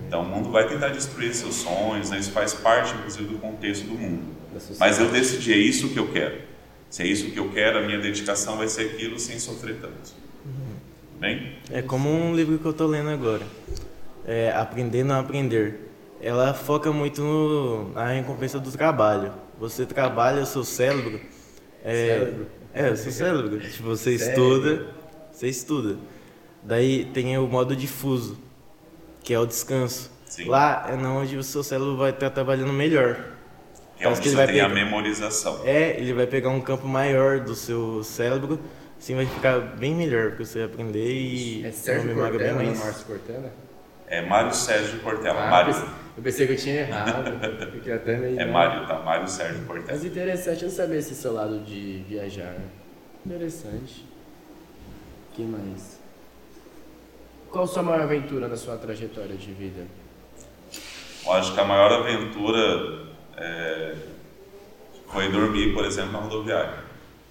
Então 0.07 0.23
o 0.23 0.25
mundo 0.25 0.49
vai 0.51 0.67
tentar 0.67 0.87
destruir 0.89 1.33
seus 1.35 1.55
sonhos, 1.55 2.09
né? 2.09 2.17
isso 2.17 2.31
faz 2.31 2.53
parte, 2.55 2.93
inclusive, 2.95 3.25
do 3.25 3.37
contexto 3.37 3.85
do 3.85 3.93
mundo. 3.93 4.23
Mas 4.79 4.99
eu 4.99 5.09
decidi, 5.09 5.53
é 5.53 5.57
isso 5.57 5.89
que 5.89 5.99
eu 5.99 6.07
quero. 6.11 6.41
Se 6.89 7.03
é 7.03 7.05
isso 7.07 7.29
que 7.29 7.37
eu 7.37 7.49
quero, 7.51 7.77
a 7.77 7.81
minha 7.83 7.99
dedicação 7.99 8.57
vai 8.57 8.67
ser 8.67 8.87
aquilo 8.87 9.19
sem 9.19 9.37
sofrer 9.37 9.75
tanto. 9.79 10.11
Bem? 11.19 11.57
É 11.69 11.81
como 11.83 12.09
um 12.09 12.35
livro 12.35 12.57
que 12.57 12.65
eu 12.65 12.73
tô 12.73 12.87
lendo 12.87 13.09
agora. 13.09 13.43
É 14.25 14.51
Aprender 14.51 15.03
não 15.03 15.19
aprender. 15.19 15.91
Ela 16.21 16.53
foca 16.53 16.91
muito 16.91 17.21
no- 17.21 17.93
na 17.93 18.07
recompensa 18.07 18.59
do 18.59 18.71
trabalho. 18.71 19.31
Você 19.59 19.85
trabalha 19.85 20.41
o 20.41 20.45
seu 20.45 20.63
cérebro. 20.63 21.19
É, 21.83 21.93
Cérebro? 22.19 22.47
é 22.73 22.89
o 22.91 22.97
seu 22.97 23.11
cérebro. 23.11 23.59
Tipo, 23.59 23.83
você 23.83 24.17
Cérebro. 24.17 24.43
estuda, 24.57 24.87
você 25.31 25.47
estuda. 25.47 25.97
Daí 26.63 27.05
tem 27.05 27.37
o 27.37 27.47
modo 27.47 27.75
difuso, 27.75 28.37
que 29.23 29.33
é 29.33 29.39
o 29.39 29.45
descanso. 29.45 30.11
Sim. 30.25 30.45
Lá 30.45 30.87
é 30.89 30.93
onde 30.95 31.37
o 31.37 31.43
seu 31.43 31.63
cérebro 31.63 31.95
vai 31.97 32.11
estar 32.11 32.29
trabalhando 32.29 32.73
melhor. 32.73 33.11
É 33.97 34.03
Parece 34.03 34.07
onde 34.07 34.21
que 34.21 34.27
ele 34.27 34.35
você 34.35 34.35
vai 34.35 34.47
tem 34.47 34.61
a 34.61 34.69
pegar- 34.69 34.75
memorização. 34.85 35.61
É, 35.65 35.97
ele 35.99 36.13
vai 36.13 36.27
pegar 36.27 36.49
um 36.49 36.61
campo 36.61 36.87
maior 36.87 37.39
do 37.39 37.55
seu 37.55 38.03
cérebro, 38.03 38.59
assim 38.97 39.15
vai 39.15 39.25
ficar 39.25 39.59
bem 39.59 39.93
melhor 39.95 40.31
para 40.35 40.45
você 40.45 40.61
aprender 40.61 41.11
e 41.11 41.59
É 41.65 41.69
ter 41.69 41.73
Sérgio 41.73 42.03
uma 42.03 42.13
memória 42.13 42.31
Cortella, 42.33 42.57
bem 42.59 42.67
não 42.67 42.75
mais. 42.75 42.85
Márcio 42.85 43.05
Cortella? 43.05 43.53
É 44.07 44.21
Mário 44.25 44.53
Sérgio 44.53 44.99
Cortella. 44.99 45.39
Ah, 45.47 45.49
Mário, 45.49 45.73
pensei- 45.73 45.89
eu 46.19 46.23
pensei 46.23 46.45
que 46.47 46.51
eu 46.51 46.57
tinha 46.57 46.81
errado. 46.81 47.31
Fiquei 47.71 47.93
até 47.93 48.17
meio... 48.17 48.37
é 48.37 48.45
Mário, 48.45 48.85
tá? 48.85 48.99
Mário 48.99 49.25
Sérgio 49.25 49.65
Cortella. 49.65 49.93
Mas 49.93 50.03
interessante 50.03 50.65
eu 50.65 50.69
saber 50.69 50.97
esse 50.97 51.15
seu 51.15 51.31
lado 51.31 51.61
de 51.61 52.03
viajar. 52.09 52.57
Interessante. 53.25 54.05
que 55.33 55.43
mais? 55.43 56.01
Qual 57.49 57.63
a 57.63 57.67
sua 57.67 57.83
maior 57.83 58.01
aventura 58.01 58.49
na 58.49 58.57
sua 58.57 58.75
trajetória 58.75 59.37
de 59.37 59.53
vida? 59.53 59.87
Eu 61.25 61.31
acho 61.31 61.53
que 61.53 61.59
a 61.61 61.63
maior 61.63 61.89
aventura 61.89 63.05
é, 63.37 63.95
foi 65.07 65.31
dormir, 65.31 65.73
por 65.73 65.85
exemplo, 65.85 66.11
na 66.11 66.19
rodoviária. 66.19 66.83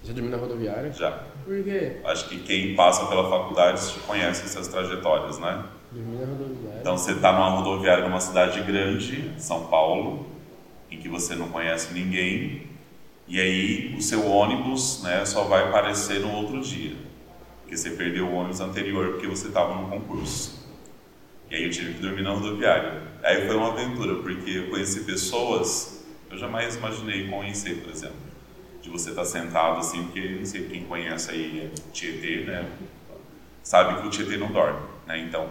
Já 0.03 0.13
dormiu 0.13 0.31
na 0.31 0.37
rodoviária? 0.37 0.91
Já. 0.93 1.11
Por 1.45 1.63
quê? 1.63 1.97
Acho 2.05 2.27
que 2.27 2.39
quem 2.39 2.75
passa 2.75 3.05
pela 3.05 3.29
faculdade 3.29 3.81
conhece 4.07 4.45
essas 4.45 4.67
trajetórias, 4.67 5.37
né? 5.37 5.63
Na 5.91 6.25
rodoviária. 6.25 6.79
Então 6.81 6.97
você 6.97 7.11
está 7.11 7.31
numa 7.33 7.49
rodoviária 7.49 8.03
numa 8.03 8.19
cidade 8.19 8.61
grande, 8.61 9.33
São 9.37 9.67
Paulo, 9.67 10.27
em 10.91 10.97
que 10.97 11.09
você 11.09 11.35
não 11.35 11.49
conhece 11.49 11.93
ninguém, 11.93 12.67
e 13.27 13.39
aí 13.39 13.95
o 13.97 14.01
seu 14.01 14.25
ônibus 14.25 15.03
né, 15.03 15.25
só 15.25 15.43
vai 15.43 15.67
aparecer 15.67 16.19
no 16.19 16.31
outro 16.31 16.61
dia, 16.61 16.95
porque 17.61 17.77
você 17.77 17.91
perdeu 17.91 18.27
o 18.27 18.33
ônibus 18.33 18.59
anterior 18.59 19.13
porque 19.13 19.27
você 19.27 19.47
estava 19.47 19.75
no 19.75 19.89
concurso. 19.89 20.67
E 21.49 21.55
aí 21.55 21.63
eu 21.63 21.71
tive 21.71 21.95
que 21.95 22.01
dormir 22.01 22.21
na 22.21 22.31
rodoviária. 22.31 23.01
Aí 23.23 23.47
foi 23.47 23.55
uma 23.55 23.69
aventura, 23.69 24.15
porque 24.21 24.51
eu 24.51 24.69
conheci 24.69 25.01
pessoas 25.01 25.99
eu 26.29 26.37
jamais 26.37 26.75
imaginei 26.75 27.27
conhecer, 27.27 27.81
por 27.81 27.91
exemplo. 27.91 28.17
De 28.81 28.89
você 28.89 29.09
estar 29.09 29.25
sentado 29.25 29.79
assim, 29.79 30.03
porque 30.03 30.21
não 30.21 30.45
sei 30.45 30.67
quem 30.67 30.85
conhece 30.85 31.31
aí 31.31 31.71
Tietê, 31.91 32.45
né? 32.45 32.69
Sabe 33.63 34.01
que 34.01 34.07
o 34.07 34.09
Tietê 34.09 34.37
não 34.37 34.51
dorme, 34.51 34.79
né? 35.07 35.19
Então 35.19 35.49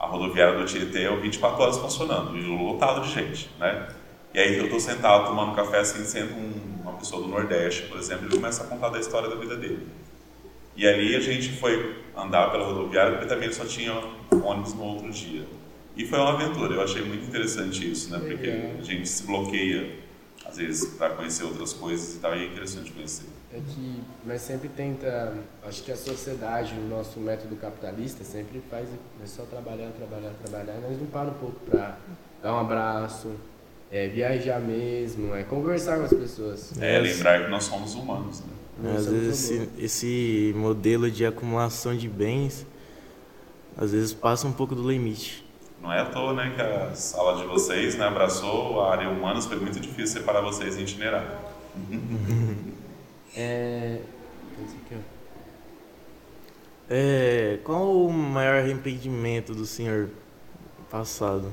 a 0.00 0.06
rodoviária 0.06 0.58
do 0.58 0.64
Tietê 0.64 1.02
é 1.02 1.10
o 1.10 1.20
24 1.20 1.62
horas 1.62 1.76
funcionando, 1.76 2.36
e 2.36 2.40
lotado 2.40 3.02
de 3.02 3.12
gente, 3.12 3.50
né? 3.58 3.86
E 4.32 4.38
aí 4.38 4.56
eu 4.56 4.64
estou 4.64 4.80
sentado 4.80 5.26
tomando 5.26 5.54
café 5.54 5.80
assim, 5.80 6.02
sendo 6.04 6.34
um, 6.34 6.80
uma 6.82 6.92
pessoa 6.94 7.22
do 7.22 7.28
Nordeste, 7.28 7.82
por 7.82 7.98
exemplo, 7.98 8.24
ele 8.26 8.36
começa 8.36 8.64
a 8.64 8.66
contar 8.66 8.88
da 8.88 8.98
história 8.98 9.28
da 9.28 9.36
vida 9.36 9.56
dele. 9.56 9.86
E 10.74 10.86
ali 10.86 11.14
a 11.14 11.20
gente 11.20 11.50
foi 11.50 11.96
andar 12.16 12.50
pela 12.50 12.64
rodoviária, 12.64 13.12
porque 13.12 13.26
também 13.26 13.52
só 13.52 13.66
tinha 13.66 13.92
ônibus 14.42 14.72
no 14.72 14.84
outro 14.84 15.10
dia. 15.10 15.44
E 15.94 16.06
foi 16.06 16.18
uma 16.18 16.32
aventura, 16.32 16.74
eu 16.74 16.82
achei 16.82 17.02
muito 17.02 17.26
interessante 17.26 17.90
isso, 17.90 18.10
né? 18.10 18.20
Porque 18.20 18.48
a 18.48 18.82
gente 18.82 19.06
se 19.06 19.26
bloqueia, 19.26 19.98
às 20.46 20.56
vezes, 20.56 20.94
para 20.94 21.14
conhecer 21.14 21.44
outras 21.44 21.72
coisas 21.72 22.16
e 22.16 22.18
tal, 22.18 22.36
e 22.36 22.44
é 22.44 22.46
interessante 22.46 22.90
conhecer. 22.92 23.26
É 23.52 23.58
que 23.58 24.02
nós 24.26 24.40
sempre 24.40 24.68
tenta, 24.68 25.34
acho 25.64 25.82
que 25.82 25.92
a 25.92 25.96
sociedade, 25.96 26.74
o 26.74 26.88
nosso 26.88 27.20
método 27.20 27.56
capitalista 27.56 28.24
sempre 28.24 28.62
faz, 28.70 28.88
é 29.22 29.26
só 29.26 29.42
trabalhar, 29.44 29.90
trabalhar, 29.92 30.32
trabalhar, 30.44 30.80
nós 30.80 30.98
não 30.98 31.06
para 31.06 31.30
um 31.30 31.34
pouco 31.34 31.60
para 31.68 31.98
dar 32.42 32.54
um 32.54 32.60
abraço, 32.60 33.32
é, 33.90 34.08
viajar 34.08 34.60
mesmo, 34.60 35.34
é 35.34 35.42
conversar 35.42 35.98
com 35.98 36.04
as 36.04 36.12
pessoas. 36.12 36.72
É, 36.80 36.98
lembrar 36.98 37.44
que 37.44 37.50
nós 37.50 37.64
somos 37.64 37.94
humanos, 37.94 38.40
né? 38.40 38.94
Às 38.96 39.06
vezes 39.06 39.50
esse, 39.50 39.68
esse 39.78 40.54
modelo 40.56 41.10
de 41.10 41.26
acumulação 41.26 41.94
de 41.94 42.08
bens, 42.08 42.66
às 43.76 43.92
vezes 43.92 44.14
passa 44.14 44.46
um 44.46 44.52
pouco 44.52 44.74
do 44.74 44.90
limite. 44.90 45.44
Não 45.80 45.92
é 45.92 46.00
à 46.00 46.04
toa, 46.04 46.34
né, 46.34 46.52
que 46.54 46.60
a 46.60 46.94
sala 46.94 47.38
de 47.40 47.46
vocês 47.46 47.96
né, 47.96 48.04
abraçou 48.06 48.82
a 48.82 48.92
área 48.92 49.08
humanas, 49.08 49.46
foi 49.46 49.58
muito 49.58 49.80
difícil 49.80 50.20
separar 50.20 50.40
vocês 50.42 50.76
e 50.76 50.82
itinerar. 50.82 51.24
É... 53.36 54.00
É, 56.92 57.60
qual 57.62 58.04
o 58.06 58.12
maior 58.12 58.56
arrependimento 58.56 59.54
do 59.54 59.64
senhor 59.64 60.10
passado? 60.90 61.52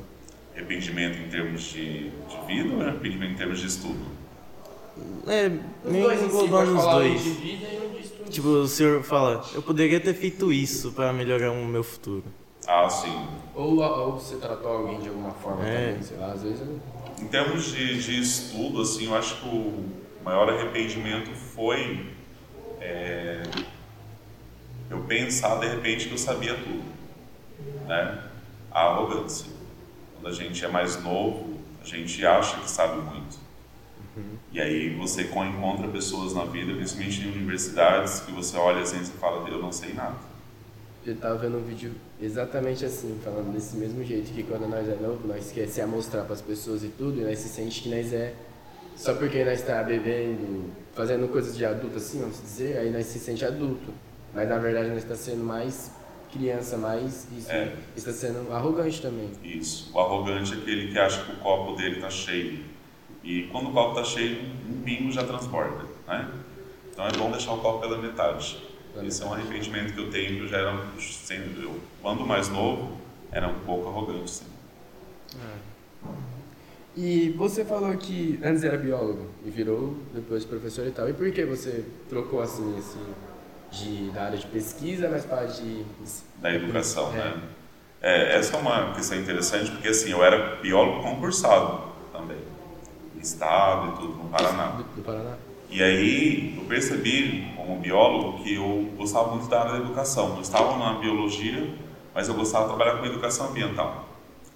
Arrependimento 0.55 1.19
em 1.19 1.29
termos 1.29 1.61
de, 1.61 2.09
de 2.09 2.45
vida 2.47 2.73
ou 2.73 2.81
arrependimento 2.81 3.33
em 3.33 3.35
termos 3.35 3.59
de 3.59 3.67
estudo? 3.67 3.99
É, 5.27 5.51
Os 5.85 5.91
nem 5.91 6.01
dois 6.01 6.19
em 6.19 6.25
si, 6.25 6.31
pode 6.31 6.45
englobando 6.47 6.75
os 6.75 6.83
falar 6.83 6.95
um 6.95 6.99
dois. 7.09 7.23
de 7.23 7.29
vida 7.29 7.67
e 7.67 7.85
um 7.85 7.93
de 7.93 8.01
estudo. 8.01 8.29
Tipo, 8.31 8.47
o 8.47 8.67
senhor 8.67 9.03
fala, 9.03 9.45
eu 9.53 9.61
poderia 9.61 9.99
ter 9.99 10.15
feito 10.15 10.51
isso 10.51 10.91
para 10.93 11.13
melhorar 11.13 11.51
o 11.51 11.65
meu 11.65 11.83
futuro. 11.83 12.23
Ah, 12.67 12.89
sim. 12.89 13.27
Ou, 13.55 13.77
ou 13.79 14.11
você 14.19 14.35
tratou 14.37 14.71
alguém 14.71 14.99
de 14.99 15.07
alguma 15.09 15.31
forma 15.31 15.65
É. 15.67 15.87
também, 15.89 16.03
sei 16.03 16.17
lá, 16.17 16.27
às 16.33 16.43
vezes 16.43 16.59
eu... 16.61 16.79
Em 17.19 17.27
termos 17.27 17.71
de, 17.71 18.01
de 18.03 18.19
estudo, 18.21 18.81
assim, 18.81 19.05
eu 19.07 19.15
acho 19.15 19.41
que 19.41 19.47
o 19.47 19.89
maior 20.23 20.49
arrependimento 20.49 21.31
foi 21.33 22.13
é, 22.79 23.41
eu 24.89 24.99
pensar 25.03 25.59
de 25.59 25.67
repente 25.67 26.07
que 26.07 26.13
eu 26.13 26.17
sabia 26.17 26.53
tudo, 26.55 26.83
né? 27.87 28.23
A 28.71 28.81
arrogância. 28.91 29.47
Quando 30.13 30.27
a 30.27 30.31
gente 30.31 30.63
é 30.63 30.67
mais 30.67 31.01
novo, 31.03 31.57
a 31.81 31.85
gente 31.85 32.23
acha 32.25 32.57
que 32.59 32.69
sabe 32.69 33.01
muito. 33.01 33.37
E 34.51 34.61
aí 34.61 34.95
você 34.95 35.25
co- 35.25 35.43
encontra 35.43 35.87
pessoas 35.87 36.33
na 36.33 36.45
vida, 36.45 36.73
principalmente 36.73 37.21
em 37.21 37.31
universidades, 37.31 38.21
que 38.21 38.31
você 38.31 38.57
olha 38.57 38.81
assim 38.81 38.97
e 39.01 39.05
você 39.05 39.13
fala, 39.13 39.47
eu 39.49 39.59
não 39.61 39.71
sei 39.71 39.93
nada. 39.93 40.15
Eu 41.07 41.15
tava 41.15 41.37
vendo 41.37 41.57
um 41.57 41.63
vídeo 41.63 41.93
exatamente 42.21 42.83
assim, 42.83 43.17
falando 43.23 43.53
desse 43.53 43.77
mesmo 43.77 44.03
jeito, 44.03 44.29
que 44.33 44.43
quando 44.43 44.67
nós 44.67 44.89
é 44.89 44.95
novo, 44.95 45.25
nós 45.25 45.53
quer 45.53 45.65
se 45.65 45.79
amostrar 45.79 46.25
para 46.25 46.33
as 46.33 46.41
pessoas 46.41 46.83
e 46.83 46.89
tudo, 46.89 47.21
e 47.21 47.23
nós 47.23 47.39
se 47.39 47.47
sente 47.47 47.81
que 47.81 47.87
nós 47.87 48.11
é 48.11 48.33
só 48.93 49.13
porque 49.13 49.45
nós 49.45 49.61
está 49.61 49.81
bebendo, 49.83 50.69
fazendo 50.93 51.29
coisas 51.31 51.55
de 51.55 51.63
adulto 51.65 51.95
assim, 51.95 52.19
vamos 52.19 52.41
dizer, 52.41 52.77
aí 52.77 52.91
nós 52.91 53.05
se 53.05 53.19
sente 53.19 53.45
adulto. 53.45 53.93
Mas 54.33 54.49
na 54.49 54.57
verdade 54.57 54.89
nós 54.89 54.97
está 54.97 55.15
sendo 55.15 55.45
mais 55.45 55.91
criança, 56.29 56.77
mais 56.77 57.25
isso, 57.31 57.49
É. 57.49 57.73
está 57.95 58.11
sendo 58.11 58.51
arrogante 58.51 59.01
também. 59.01 59.31
Isso. 59.41 59.89
O 59.93 59.99
arrogante 60.01 60.55
é 60.55 60.57
aquele 60.57 60.91
que 60.91 60.99
acha 60.99 61.23
que 61.23 61.31
o 61.31 61.35
copo 61.37 61.77
dele 61.77 61.95
está 61.95 62.09
cheio. 62.09 62.65
E 63.23 63.43
quando 63.43 63.69
o 63.69 63.71
copo 63.71 63.97
está 63.97 64.03
cheio, 64.03 64.41
um 64.69 64.81
pingo 64.81 65.09
já 65.09 65.23
transborda, 65.23 65.85
né? 66.05 66.29
Então 66.91 67.07
é 67.07 67.11
bom 67.13 67.31
deixar 67.31 67.53
o 67.53 67.59
copo 67.59 67.79
pela 67.79 67.97
metade. 68.01 68.66
Esse 69.05 69.23
é 69.23 69.25
um 69.25 69.33
arrependimento 69.33 69.93
que 69.93 69.99
eu 69.99 70.09
tenho, 70.09 70.41
que 70.41 70.47
já 70.47 70.57
era, 70.57 70.85
sendo, 70.99 71.61
eu, 71.61 71.79
quando 72.01 72.25
mais 72.25 72.49
novo, 72.49 72.97
era 73.31 73.47
um 73.47 73.59
pouco 73.59 73.89
arrogante, 73.89 74.29
sim. 74.29 74.45
E 76.95 77.29
você 77.37 77.63
falou 77.63 77.95
que 77.95 78.39
antes 78.43 78.63
era 78.63 78.77
biólogo 78.77 79.27
e 79.45 79.49
virou 79.51 79.95
depois 80.13 80.43
professor 80.43 80.87
e 80.87 80.91
tal. 80.91 81.07
E 81.07 81.13
por 81.13 81.29
que 81.31 81.45
você 81.45 81.85
trocou 82.09 82.41
assim 82.41 82.75
esse 82.77 82.97
de 83.69 84.09
da 84.11 84.23
área 84.23 84.37
de 84.37 84.47
pesquisa, 84.47 85.07
mas 85.09 85.23
para 85.25 85.45
de 85.45 85.83
Da 86.41 86.53
educação, 86.53 87.11
É. 87.13 87.17
né? 87.17 87.41
É, 88.01 88.37
essa 88.37 88.55
é 88.55 88.59
uma 88.59 88.93
questão 88.93 89.19
interessante, 89.19 89.71
porque 89.71 89.87
assim, 89.89 90.11
eu 90.11 90.23
era 90.23 90.55
biólogo 90.57 91.01
concursado 91.03 91.81
também. 92.11 92.37
Estado 93.21 93.93
e 93.93 93.97
tudo, 93.99 94.13
no 94.23 94.29
Paraná. 94.29 94.67
do, 94.67 94.83
do 94.83 95.01
Paraná? 95.03 95.35
E 95.69 95.83
aí 95.83 96.55
eu 96.57 96.63
percebi, 96.63 97.51
como 97.55 97.79
biólogo, 97.79 98.43
que 98.43 98.55
eu 98.55 98.89
gostava 98.97 99.31
muito 99.35 99.47
da 99.49 99.59
área 99.61 99.71
da 99.73 99.77
educação. 99.79 100.35
Eu 100.35 100.41
estava 100.41 100.77
na 100.77 100.93
biologia, 100.99 101.73
mas 102.15 102.27
eu 102.29 102.33
gostava 102.35 102.67
de 102.69 102.75
trabalhar 102.75 102.99
com 102.99 103.05
educação 103.05 103.49
ambiental. 103.49 104.07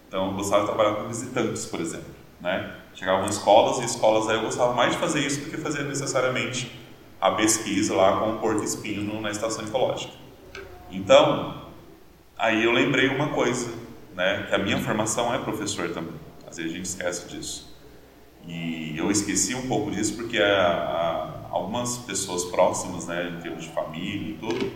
Então 0.08 0.28
eu 0.28 0.34
gostava 0.34 0.62
de 0.62 0.68
trabalhar 0.74 0.96
com 0.96 1.08
visitantes, 1.08 1.66
por 1.66 1.80
exemplo. 1.82 2.22
Né? 2.40 2.76
Chegavam 2.96 3.26
escolas 3.30 3.80
e 3.80 3.86
escolas 3.86 4.28
aí 4.30 4.36
eu 4.38 4.42
gostava 4.42 4.74
mais 4.74 4.94
de 4.94 4.98
fazer 5.00 5.20
isso 5.26 5.42
do 5.42 5.50
que 5.52 5.58
fazer 5.58 5.84
necessariamente 5.84 6.72
a 7.20 7.32
pesquisa 7.32 7.94
lá 7.96 8.18
com 8.20 8.32
o 8.36 8.40
porco-espinho 8.40 9.02
no- 9.04 9.22
na 9.22 9.30
estação 9.30 9.64
ecológica. 9.64 10.12
Então, 10.90 11.62
aí 12.38 12.64
eu 12.64 12.72
lembrei 12.72 13.08
uma 13.10 13.30
coisa, 13.30 13.72
né? 14.16 14.48
que 14.50 14.56
a 14.56 14.58
minha 14.58 14.80
formação 14.80 15.34
é 15.34 15.38
professor 15.38 15.90
também. 15.92 16.16
Às 16.50 16.58
vezes 16.58 16.72
a 16.72 16.76
gente 16.76 16.86
esquece 16.86 17.28
disso. 17.30 17.71
E 18.48 18.96
eu 18.98 19.10
esqueci 19.12 19.54
um 19.56 19.68
pouco 19.68 19.92
disso 19.92 20.16
porque 20.16 20.38
a, 20.38 20.68
a- 20.68 21.48
algumas 21.52 21.98
pessoas 22.00 22.46
próximas, 22.46 23.08
né, 23.08 23.34
em 23.38 23.42
termos 23.42 23.64
de 23.64 23.70
família 23.70 24.32
e 24.32 24.38
tudo, 24.40 24.72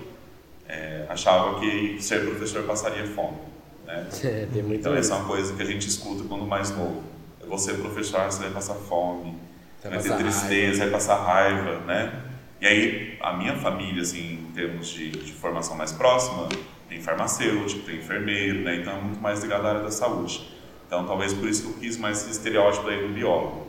é, 0.67 1.05
achavam 1.09 1.59
que 1.59 2.01
ser 2.01 2.25
professor 2.25 2.63
passaria 2.63 3.05
fome. 3.07 3.37
Né? 3.85 4.07
É, 4.23 4.47
Então 4.75 4.91
isso. 4.93 4.99
essa 4.99 5.13
é 5.13 5.17
uma 5.17 5.25
coisa 5.27 5.53
que 5.53 5.61
a 5.61 5.65
gente 5.65 5.87
escuta 5.87 6.23
quando 6.27 6.45
mais 6.45 6.71
novo. 6.75 7.03
Vou 7.47 7.57
ser 7.57 7.75
professor, 7.75 8.21
você 8.25 8.39
vai 8.43 8.51
passar 8.51 8.73
fome, 8.75 9.37
Vai 9.83 9.91
vai 9.93 10.01
ter 10.01 10.15
tristeza, 10.17 10.79
vai 10.79 10.89
passar 10.89 11.23
raiva, 11.23 11.79
né? 11.81 12.23
E 12.59 12.65
aí 12.65 13.17
a 13.21 13.33
minha 13.33 13.55
família, 13.55 14.01
assim, 14.01 14.47
em 14.49 14.51
termos 14.55 14.87
de, 14.87 15.11
de 15.11 15.31
formação 15.31 15.77
mais 15.77 15.91
próxima, 15.91 16.49
tem 16.89 16.99
farmacêutico, 16.99 17.81
tem 17.85 17.97
enfermeiro, 17.97 18.63
né? 18.63 18.77
Então 18.77 18.97
é 18.97 19.01
muito 19.01 19.19
mais 19.21 19.43
ligado 19.43 19.65
à 19.67 19.69
área 19.69 19.83
da 19.83 19.91
saúde. 19.91 20.49
Então 20.87 21.05
talvez 21.05 21.33
por 21.33 21.47
isso 21.47 21.63
que 21.63 21.69
eu 21.69 21.73
quis 21.79 21.97
mais 21.97 22.21
esse 22.21 22.31
estereótipo 22.31 22.87
aí 22.87 23.07
do 23.07 23.13
biólogo. 23.13 23.67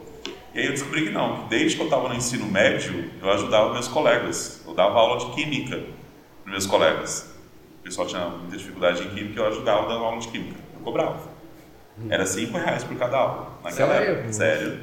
E 0.54 0.60
aí 0.60 0.66
eu 0.66 0.72
descobri 0.72 1.04
que 1.04 1.10
não, 1.10 1.42
que 1.42 1.48
desde 1.50 1.76
que 1.76 1.82
eu 1.82 1.86
estava 1.86 2.08
no 2.08 2.14
ensino 2.14 2.46
médio, 2.46 3.10
eu 3.20 3.30
ajudava 3.30 3.72
meus 3.72 3.88
colegas. 3.88 4.62
Eu 4.66 4.74
dava 4.74 4.98
aula 4.98 5.18
de 5.18 5.34
química 5.34 5.80
para 6.42 6.50
meus 6.50 6.66
colegas. 6.66 7.34
O 7.80 7.82
pessoal 7.82 8.06
tinha 8.06 8.26
muita 8.26 8.56
dificuldade 8.56 9.02
em 9.02 9.10
química, 9.10 9.40
eu 9.40 9.46
ajudava 9.48 9.86
dando 9.88 10.04
aula 10.04 10.18
de 10.18 10.28
química. 10.28 10.58
Eu 10.74 10.80
cobrava. 10.80 11.20
Era 12.08 12.26
cinco 12.26 12.58
reais 12.58 12.84
por 12.84 12.96
cada 12.96 13.16
aula. 13.16 13.58
Naquela 13.64 13.94
Sério? 13.94 14.12
época. 14.12 14.32
Sério. 14.32 14.80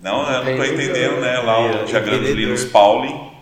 Não, 0.00 0.30
eu 0.30 0.44
não 0.44 0.50
estou 0.50 0.66
entendendo, 0.66 1.20
né? 1.20 1.38
Lá 1.38 1.60
o 1.60 1.84
diagrama 1.84 2.18
de 2.18 2.30
empreendedor. 2.30 2.36
Linus 2.36 2.64
Pauling. 2.64 3.35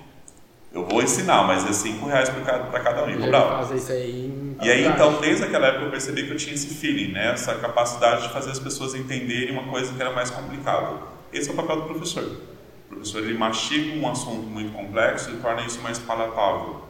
Eu 0.74 0.84
vou 0.84 1.00
ensinar, 1.00 1.46
mas 1.46 1.64
é 1.64 1.72
cinco 1.72 2.06
reais 2.06 2.28
por 2.28 2.42
cada, 2.42 2.64
para 2.64 2.80
cada 2.80 3.04
um. 3.04 3.10
Já 3.12 3.20
cobrava. 3.20 3.58
fazer 3.58 3.76
isso 3.76 3.92
aí 3.92 4.26
em 4.26 4.56
E 4.60 4.68
aí, 4.68 4.84
então, 4.84 5.20
desde 5.20 5.44
aquela 5.44 5.68
época 5.68 5.84
eu 5.84 5.90
percebi 5.92 6.24
que 6.24 6.32
eu 6.32 6.36
tinha 6.36 6.52
esse 6.52 6.66
feeling, 6.66 7.12
né? 7.12 7.32
Essa 7.32 7.54
capacidade 7.54 8.26
de 8.26 8.32
fazer 8.32 8.50
as 8.50 8.58
pessoas 8.58 8.92
entenderem 8.92 9.52
uma 9.52 9.70
coisa 9.70 9.94
que 9.94 10.00
era 10.00 10.12
mais 10.12 10.30
complicada. 10.30 10.98
Esse 11.32 11.48
é 11.48 11.52
o 11.52 11.56
papel 11.56 11.82
do 11.82 11.86
professor. 11.86 12.24
O 12.24 12.88
professor, 12.88 13.22
ele 13.22 13.38
mastiga 13.38 13.96
um 13.96 14.10
assunto 14.10 14.48
muito 14.48 14.72
complexo 14.72 15.30
e 15.30 15.36
torna 15.36 15.64
isso 15.64 15.80
mais 15.80 16.00
palatável, 16.00 16.82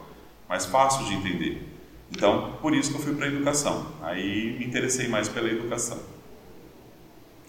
mais 0.49 0.65
fácil 0.65 1.05
de 1.05 1.13
entender. 1.13 1.69
Então, 2.09 2.53
por 2.63 2.75
isso 2.75 2.89
que 2.89 2.97
eu 2.97 3.01
fui 3.01 3.13
para 3.13 3.25
a 3.25 3.29
educação. 3.29 3.85
Aí 4.01 4.57
me 4.57 4.65
interessei 4.65 5.07
mais 5.07 5.29
pela 5.29 5.47
educação. 5.47 5.99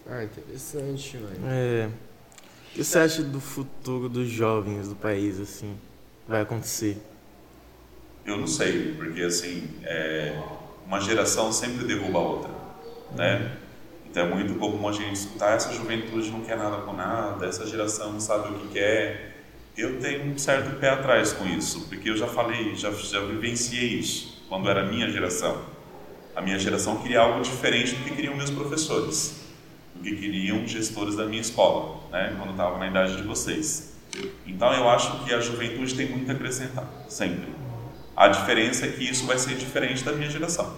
Ah, 0.07 0.23
interessante, 0.23 1.17
velho. 1.17 1.41
É. 1.47 1.87
O 1.87 2.73
que 2.75 2.83
você 2.83 2.99
acha 2.99 3.23
do 3.23 3.39
futuro 3.39 4.07
dos 4.07 4.27
jovens 4.27 4.87
do 4.87 4.95
país, 4.95 5.39
assim? 5.39 5.75
Vai 6.27 6.41
acontecer? 6.41 7.01
Eu 8.25 8.35
não 8.37 8.47
sei, 8.47 8.93
porque 8.95 9.21
assim, 9.21 9.69
é, 9.83 10.37
uma 10.85 10.99
geração 10.99 11.53
sempre 11.53 11.85
derruba 11.85 12.19
a 12.19 12.21
outra, 12.21 12.51
né? 13.15 13.55
Então 14.09 14.25
é 14.25 14.29
muito 14.29 14.55
comum 14.55 14.89
a 14.89 14.91
gente 14.91 15.13
escutar 15.13 15.53
essa 15.53 15.71
juventude 15.73 16.29
não 16.29 16.41
quer 16.41 16.57
nada 16.57 16.77
com 16.77 16.91
nada, 16.91 17.45
essa 17.45 17.65
geração 17.65 18.11
não 18.11 18.19
sabe 18.19 18.49
o 18.49 18.59
que 18.59 18.67
quer. 18.73 19.37
Eu 19.77 20.01
tenho 20.01 20.25
um 20.25 20.37
certo 20.37 20.77
pé 20.79 20.89
atrás 20.89 21.31
com 21.31 21.45
isso, 21.45 21.87
porque 21.87 22.09
eu 22.09 22.17
já 22.17 22.27
falei, 22.27 22.75
já, 22.75 22.91
já 22.91 23.21
vivenciei 23.21 23.99
isso 23.99 24.43
quando 24.49 24.69
era 24.69 24.81
a 24.81 24.85
minha 24.85 25.09
geração. 25.09 25.61
A 26.35 26.41
minha 26.41 26.59
geração 26.59 26.97
queria 26.97 27.21
algo 27.21 27.41
diferente 27.41 27.95
do 27.95 28.03
que 28.03 28.15
queriam 28.15 28.35
meus 28.35 28.49
professores, 28.49 29.45
do 29.95 30.03
que 30.03 30.15
queriam 30.15 30.67
gestores 30.67 31.15
da 31.15 31.25
minha 31.25 31.41
escola, 31.41 32.01
né? 32.11 32.35
Quando 32.37 32.51
estava 32.51 32.77
na 32.77 32.87
idade 32.87 33.15
de 33.15 33.23
vocês. 33.23 33.96
Então 34.45 34.73
eu 34.73 34.89
acho 34.89 35.23
que 35.23 35.33
a 35.33 35.39
juventude 35.39 35.95
tem 35.95 36.09
muito 36.09 36.31
a 36.31 36.33
acrescentar, 36.33 36.85
sempre. 37.07 37.55
A 38.15 38.27
diferença 38.27 38.85
é 38.85 38.89
que 38.89 39.03
isso 39.03 39.25
vai 39.27 39.37
ser 39.37 39.55
diferente 39.55 40.03
da 40.03 40.11
minha 40.11 40.29
geração. 40.29 40.73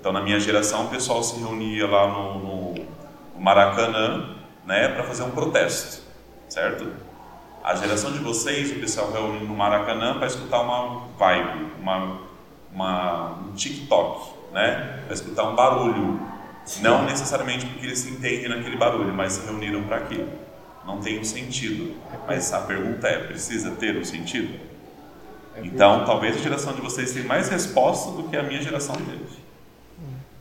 Então, 0.00 0.12
na 0.12 0.22
minha 0.22 0.40
geração, 0.40 0.86
o 0.86 0.88
pessoal 0.88 1.22
se 1.22 1.38
reunia 1.38 1.86
lá 1.86 2.08
no, 2.08 2.38
no 2.38 2.86
Maracanã 3.38 4.34
né, 4.64 4.88
para 4.88 5.04
fazer 5.04 5.24
um 5.24 5.30
protesto, 5.30 6.02
certo? 6.48 6.90
A 7.62 7.74
geração 7.74 8.10
de 8.10 8.18
vocês, 8.20 8.70
o 8.72 8.80
pessoal 8.80 9.12
reúne 9.12 9.44
no 9.46 9.54
Maracanã 9.54 10.16
para 10.16 10.26
escutar 10.26 10.62
uma 10.62 11.06
vibe, 11.18 11.66
uma, 11.78 12.18
uma, 12.72 13.32
um 13.42 13.52
TikTok, 13.52 14.32
né? 14.52 15.02
para 15.04 15.14
escutar 15.14 15.44
um 15.44 15.54
barulho. 15.54 16.18
Não 16.80 17.04
necessariamente 17.04 17.66
porque 17.66 17.86
eles 17.86 17.98
se 17.98 18.10
entendem 18.10 18.48
naquele 18.48 18.76
barulho, 18.78 19.12
mas 19.12 19.34
se 19.34 19.44
reuniram 19.44 19.82
para 19.82 19.98
aquilo. 19.98 20.28
Não 20.84 20.98
tem 21.00 21.20
um 21.20 21.24
sentido. 21.24 21.94
Mas 22.26 22.52
a 22.52 22.60
pergunta 22.62 23.06
é: 23.08 23.26
precisa 23.26 23.70
ter 23.72 23.96
um 23.96 24.04
sentido? 24.04 24.58
Então, 25.62 26.04
talvez 26.04 26.36
a 26.36 26.38
geração 26.38 26.72
de 26.72 26.80
vocês 26.80 27.12
tenha 27.12 27.26
mais 27.26 27.48
resposta 27.48 28.12
do 28.12 28.28
que 28.28 28.36
a 28.36 28.42
minha 28.42 28.62
geração 28.62 28.94
teve. 28.96 29.40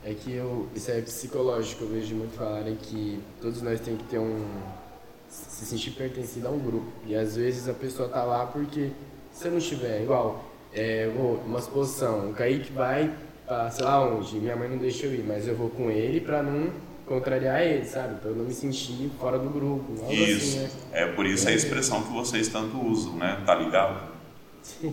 É 0.03 0.13
que 0.13 0.31
eu, 0.31 0.67
isso 0.73 0.89
é 0.91 1.01
psicológico, 1.01 1.83
eu 1.83 1.89
vejo 1.89 2.15
muito 2.15 2.35
falarem 2.35 2.75
que 2.75 3.21
todos 3.41 3.61
nós 3.61 3.79
temos 3.81 4.01
que 4.03 4.07
ter 4.07 4.19
um. 4.19 4.45
se 5.27 5.65
sentir 5.65 5.91
pertencido 5.91 6.47
a 6.47 6.51
um 6.51 6.59
grupo. 6.59 6.87
E 7.05 7.15
às 7.15 7.35
vezes 7.35 7.67
a 7.67 7.73
pessoa 7.73 8.07
tá 8.07 8.23
lá 8.23 8.45
porque 8.45 8.91
se 9.31 9.45
eu 9.45 9.51
não 9.51 9.57
estiver 9.57 10.01
igual, 10.01 10.43
é, 10.73 11.09
vou 11.15 11.35
uma 11.45 11.59
exposição, 11.59 12.29
o 12.29 12.33
Kaique 12.33 12.71
vai 12.71 13.13
pra 13.45 13.69
sei 13.71 13.83
lá 13.83 14.05
onde, 14.05 14.39
minha 14.39 14.55
mãe 14.55 14.69
não 14.69 14.77
deixa 14.77 15.05
eu 15.05 15.13
ir, 15.13 15.23
mas 15.27 15.47
eu 15.47 15.55
vou 15.55 15.69
com 15.69 15.89
ele 15.89 16.21
pra 16.21 16.41
não 16.41 16.71
contrariar 17.09 17.61
ele, 17.61 17.83
sabe? 17.85 18.19
Pra 18.21 18.29
eu 18.29 18.35
não 18.35 18.45
me 18.45 18.53
sentir 18.53 19.11
fora 19.19 19.39
do 19.39 19.49
grupo. 19.49 19.99
Algo 19.99 20.13
Isso. 20.13 20.59
Assim, 20.59 20.59
né? 20.59 20.69
É 20.93 21.05
por 21.07 21.25
isso 21.25 21.49
a 21.49 21.51
expressão 21.51 22.03
que 22.03 22.13
vocês 22.13 22.47
tanto 22.47 22.79
usam, 22.79 23.15
né? 23.17 23.41
Tá 23.45 23.55
ligado? 23.55 24.09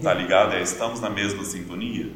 Tá 0.02 0.14
ligado? 0.14 0.54
É 0.54 0.62
estamos 0.62 1.00
na 1.00 1.10
mesma 1.10 1.44
sintonia, 1.44 2.10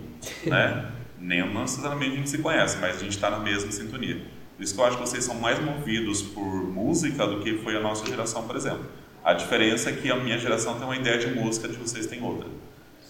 né? 0.47 0.91
Nem 1.19 1.47
não 1.53 1.61
necessariamente 1.61 2.13
a 2.13 2.17
gente 2.17 2.31
se 2.31 2.39
conhece, 2.39 2.79
mas 2.81 2.97
a 2.97 2.99
gente 2.99 3.11
está 3.13 3.31
na 3.31 3.39
mesma 3.39 3.71
sintonia. 3.71 4.23
Por 4.57 4.65
isso 4.65 4.75
que 4.75 4.81
eu 4.81 4.85
acho 4.85 4.97
que 4.97 5.03
vocês 5.03 5.23
são 5.23 5.35
mais 5.35 5.63
movidos 5.63 6.23
por 6.23 6.45
música 6.45 7.27
do 7.27 7.41
que 7.41 7.59
foi 7.59 7.77
a 7.77 7.81
nossa 7.81 8.07
geração, 8.07 8.47
por 8.47 8.57
exemplo. 8.57 8.87
A 9.23 9.35
diferença 9.35 9.91
é 9.91 9.93
que 9.93 10.11
a 10.11 10.17
minha 10.17 10.39
geração 10.39 10.75
tem 10.77 10.85
uma 10.85 10.97
ideia 10.97 11.19
de 11.19 11.27
música, 11.35 11.69
de 11.69 11.77
vocês 11.77 12.07
têm 12.07 12.23
outra. 12.23 12.49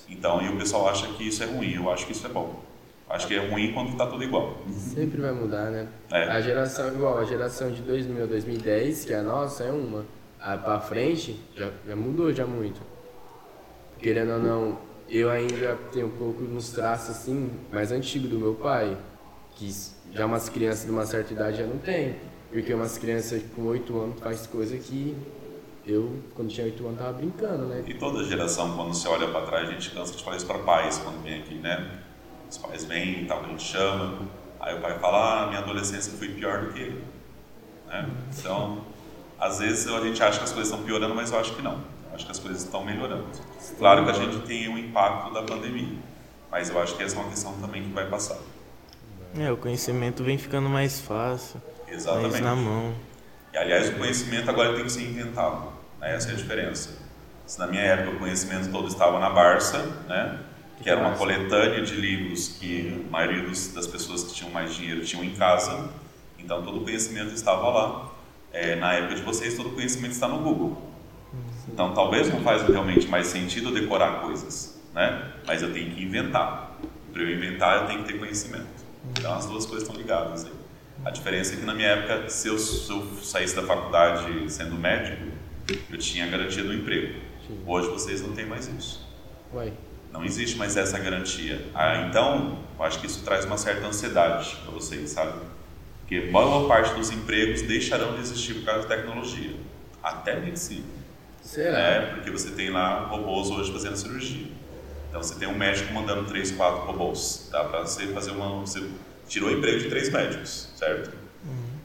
Então, 0.08 0.42
e 0.42 0.48
o 0.48 0.56
pessoal 0.56 0.88
acha 0.88 1.06
que 1.08 1.28
isso 1.28 1.42
é 1.44 1.46
ruim, 1.46 1.74
eu 1.74 1.90
acho 1.90 2.04
que 2.04 2.12
isso 2.12 2.26
é 2.26 2.30
bom. 2.30 2.60
Acho 3.10 3.26
que 3.26 3.34
é 3.34 3.44
ruim 3.44 3.72
quando 3.72 3.90
está 3.90 4.06
tudo 4.06 4.22
igual. 4.22 4.56
Sempre 4.70 5.20
vai 5.20 5.32
mudar, 5.32 5.68
né? 5.68 5.88
É. 6.12 6.30
A 6.30 6.40
geração 6.40 6.86
igual, 6.94 7.18
a 7.18 7.24
geração 7.24 7.72
de 7.72 7.82
2000 7.82 8.22
a 8.22 8.26
2010, 8.26 9.04
que 9.04 9.12
é 9.12 9.18
a 9.18 9.22
nossa, 9.22 9.64
é 9.64 9.72
uma. 9.72 10.06
A 10.40 10.56
pra 10.56 10.78
frente, 10.78 11.38
já, 11.56 11.70
já 11.86 11.96
mudou 11.96 12.32
já 12.32 12.46
muito. 12.46 12.80
Querendo 13.98 14.34
ou 14.34 14.38
não, 14.38 14.78
eu 15.08 15.28
ainda 15.28 15.76
tenho 15.92 16.06
um 16.06 16.10
pouco 16.10 16.42
nos 16.42 16.70
traços 16.70 17.10
assim, 17.10 17.50
mais 17.72 17.90
antigo 17.90 18.28
do 18.28 18.38
meu 18.38 18.54
pai, 18.54 18.96
que 19.56 19.68
já 20.12 20.24
umas 20.24 20.48
crianças 20.48 20.84
de 20.84 20.92
uma 20.92 21.04
certa 21.04 21.32
idade 21.32 21.58
já 21.58 21.66
não 21.66 21.78
tem. 21.78 22.14
Porque 22.52 22.72
umas 22.72 22.96
crianças 22.96 23.42
com 23.56 23.62
8 23.66 24.00
anos 24.00 24.20
faz 24.20 24.46
coisa 24.46 24.76
que 24.78 25.16
eu, 25.84 26.12
quando 26.34 26.48
tinha 26.48 26.64
8 26.64 26.86
anos, 26.86 26.98
tava 26.98 27.12
brincando, 27.14 27.66
né? 27.66 27.82
E 27.86 27.94
toda 27.94 28.22
geração, 28.22 28.76
quando 28.76 28.94
você 28.94 29.08
olha 29.08 29.26
para 29.26 29.46
trás, 29.46 29.68
a 29.68 29.72
gente 29.72 29.90
cansa 29.90 30.16
de 30.16 30.22
falar 30.22 30.36
isso 30.36 30.46
para 30.46 30.60
pais 30.60 30.98
quando 30.98 31.20
vem 31.24 31.40
aqui, 31.40 31.56
né? 31.56 32.04
Os 32.50 32.58
pais 32.58 32.84
vêm 32.84 33.22
e 33.22 33.26
tal, 33.26 33.44
a 33.44 33.46
gente 33.46 33.62
chama, 33.62 34.26
aí 34.58 34.76
o 34.76 34.80
pai 34.80 34.98
fala, 34.98 35.44
ah, 35.44 35.46
minha 35.46 35.60
adolescência 35.60 36.12
foi 36.18 36.30
pior 36.30 36.62
do 36.62 36.72
que 36.72 36.80
ele. 36.80 37.04
Né? 37.86 38.10
Então, 38.36 38.84
às 39.38 39.60
vezes 39.60 39.86
a 39.86 40.00
gente 40.00 40.20
acha 40.20 40.38
que 40.38 40.44
as 40.44 40.52
coisas 40.52 40.70
estão 40.70 40.84
piorando, 40.84 41.14
mas 41.14 41.30
eu 41.30 41.38
acho 41.38 41.54
que 41.54 41.62
não. 41.62 41.74
Eu 42.08 42.16
acho 42.16 42.24
que 42.24 42.32
as 42.32 42.40
coisas 42.40 42.64
estão 42.64 42.84
melhorando. 42.84 43.24
Claro 43.78 44.04
que 44.04 44.10
a 44.10 44.14
gente 44.14 44.40
tem 44.40 44.68
o 44.68 44.76
impacto 44.76 45.32
da 45.32 45.44
pandemia, 45.44 45.96
mas 46.50 46.68
eu 46.68 46.82
acho 46.82 46.96
que 46.96 47.04
essa 47.04 47.14
é 47.14 47.20
uma 47.20 47.30
questão 47.30 47.52
também 47.60 47.84
que 47.84 47.90
vai 47.90 48.06
passar. 48.08 48.38
É, 49.38 49.50
o 49.52 49.56
conhecimento 49.56 50.24
vem 50.24 50.36
ficando 50.36 50.68
mais 50.68 51.00
fácil, 51.00 51.62
mais 51.86 52.00
Exatamente. 52.00 52.40
na 52.40 52.56
mão. 52.56 52.92
E 53.52 53.58
aliás, 53.58 53.90
o 53.90 53.92
conhecimento 53.92 54.50
agora 54.50 54.74
tem 54.74 54.82
que 54.82 54.90
ser 54.90 55.02
inventado. 55.02 55.72
Né? 56.00 56.16
Essa 56.16 56.30
é 56.30 56.32
a 56.32 56.36
diferença. 56.36 56.98
Se 57.46 57.60
na 57.60 57.68
minha 57.68 57.82
época 57.82 58.16
o 58.16 58.18
conhecimento 58.18 58.70
todo 58.72 58.88
estava 58.88 59.20
na 59.20 59.30
Barça, 59.30 59.78
né? 60.08 60.49
Que 60.82 60.88
era 60.88 61.00
uma 61.00 61.16
coletânea 61.16 61.82
de 61.82 61.94
livros 61.94 62.48
que 62.48 63.04
a 63.06 63.10
maioria 63.10 63.42
dos, 63.42 63.68
das 63.68 63.86
pessoas 63.86 64.24
que 64.24 64.34
tinham 64.34 64.50
mais 64.50 64.74
dinheiro 64.74 65.04
tinham 65.04 65.22
em 65.22 65.34
casa, 65.34 65.90
então 66.38 66.62
todo 66.62 66.78
o 66.78 66.84
conhecimento 66.84 67.34
estava 67.34 67.68
lá. 67.68 68.10
É, 68.52 68.74
na 68.76 68.94
época 68.94 69.14
de 69.16 69.22
vocês, 69.22 69.54
todo 69.56 69.68
o 69.68 69.72
conhecimento 69.72 70.12
está 70.12 70.26
no 70.26 70.38
Google. 70.38 70.90
Então 71.68 71.94
talvez 71.94 72.28
não 72.32 72.40
faz 72.40 72.62
realmente 72.62 73.06
mais 73.06 73.28
sentido 73.28 73.72
decorar 73.72 74.22
coisas, 74.22 74.82
né? 74.92 75.32
mas 75.46 75.62
eu 75.62 75.72
tenho 75.72 75.94
que 75.94 76.02
inventar. 76.02 76.78
Para 77.12 77.22
eu 77.22 77.30
inventar, 77.30 77.82
eu 77.82 77.86
tenho 77.86 78.02
que 78.02 78.12
ter 78.12 78.18
conhecimento. 78.18 78.66
Então 79.10 79.34
as 79.34 79.46
duas 79.46 79.66
coisas 79.66 79.86
estão 79.86 80.00
ligadas 80.00 80.46
aí. 80.46 80.52
A 81.04 81.10
diferença 81.10 81.54
é 81.54 81.56
que 81.56 81.64
na 81.64 81.74
minha 81.74 81.88
época, 81.88 82.28
se 82.28 82.48
eu, 82.48 82.58
se 82.58 82.90
eu 82.90 83.06
saísse 83.22 83.54
da 83.54 83.62
faculdade 83.62 84.50
sendo 84.52 84.76
médico, 84.76 85.30
eu 85.90 85.98
tinha 85.98 86.26
garantia 86.26 86.62
do 86.62 86.74
emprego. 86.74 87.20
Hoje 87.66 87.88
vocês 87.88 88.20
não 88.20 88.32
têm 88.32 88.46
mais 88.46 88.68
isso. 88.68 89.08
Não 90.12 90.24
existe 90.24 90.56
mais 90.56 90.76
essa 90.76 90.98
garantia. 90.98 91.64
Ah, 91.74 92.06
então, 92.08 92.58
eu 92.78 92.84
acho 92.84 93.00
que 93.00 93.06
isso 93.06 93.22
traz 93.24 93.44
uma 93.44 93.56
certa 93.56 93.86
ansiedade 93.86 94.56
para 94.62 94.72
vocês, 94.72 95.10
sabe? 95.10 95.40
Porque 96.00 96.20
boa 96.22 96.66
parte 96.66 96.94
dos 96.94 97.10
empregos 97.10 97.62
deixarão 97.62 98.14
de 98.14 98.20
existir 98.20 98.54
por 98.54 98.64
causa 98.64 98.88
da 98.88 98.96
tecnologia. 98.96 99.54
Até 100.02 100.40
medicina. 100.40 100.84
será? 101.40 101.72
né? 101.72 102.00
Porque 102.14 102.30
você 102.30 102.50
tem 102.50 102.70
lá 102.70 103.04
robôs 103.06 103.50
hoje 103.50 103.72
fazendo 103.72 103.96
cirurgia. 103.96 104.48
Então 105.08 105.22
você 105.22 105.34
tem 105.36 105.46
um 105.46 105.56
médico 105.56 105.92
mandando 105.92 106.24
três, 106.24 106.50
quatro 106.50 106.80
robôs. 106.86 107.48
Dá 107.52 107.64
para 107.64 107.80
você 107.80 108.08
fazer 108.08 108.32
uma. 108.32 108.60
Você 108.60 108.82
tirou 109.28 109.50
o 109.50 109.52
emprego 109.52 109.78
de 109.78 109.88
três 109.88 110.10
médicos, 110.10 110.72
certo? 110.76 111.12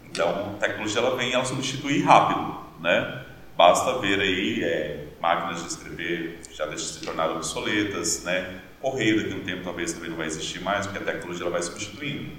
Então 0.06 0.56
a 0.56 0.60
tecnologia 0.60 1.02
ela 1.02 1.16
vem 1.16 1.34
ela 1.34 1.46
substituir 1.46 2.04
rápido, 2.04 2.58
né? 2.80 3.26
Basta 3.58 4.00
ver 4.00 4.20
aí 4.20 4.64
é, 4.64 5.05
máquinas 5.26 5.62
de 5.64 5.68
escrever 5.70 6.40
já 6.54 6.66
deixam 6.66 6.88
se 6.88 7.02
tornar 7.02 7.30
obsoletas, 7.32 8.24
né? 8.24 8.62
Correio 8.80 9.18
daqui 9.24 9.34
a 9.34 9.38
um 9.38 9.40
tempo 9.40 9.64
talvez 9.64 9.94
também 9.94 10.10
não 10.12 10.18
vai 10.18 10.28
existir 10.28 10.62
mais, 10.62 10.86
porque 10.86 11.00
a 11.00 11.14
tecnologia 11.14 11.44
ela 11.44 11.52
vai 11.52 11.64
substituindo. 11.64 12.32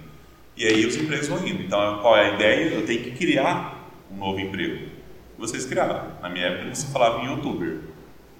E 0.56 0.64
aí 0.66 0.86
os 0.86 0.96
empregos 0.96 1.26
vão 1.28 1.44
indo. 1.46 1.62
Então 1.64 1.98
qual 2.00 2.16
é 2.16 2.30
a 2.30 2.34
ideia? 2.34 2.74
Eu 2.74 2.86
tenho 2.86 3.02
que 3.02 3.10
criar 3.12 3.90
um 4.10 4.16
novo 4.16 4.38
emprego. 4.38 4.86
Vocês 5.36 5.66
criaram. 5.66 6.12
Na 6.22 6.28
minha 6.28 6.46
época 6.46 6.74
você 6.74 6.86
falava 6.92 7.20
em 7.22 7.26
youtuber. 7.26 7.78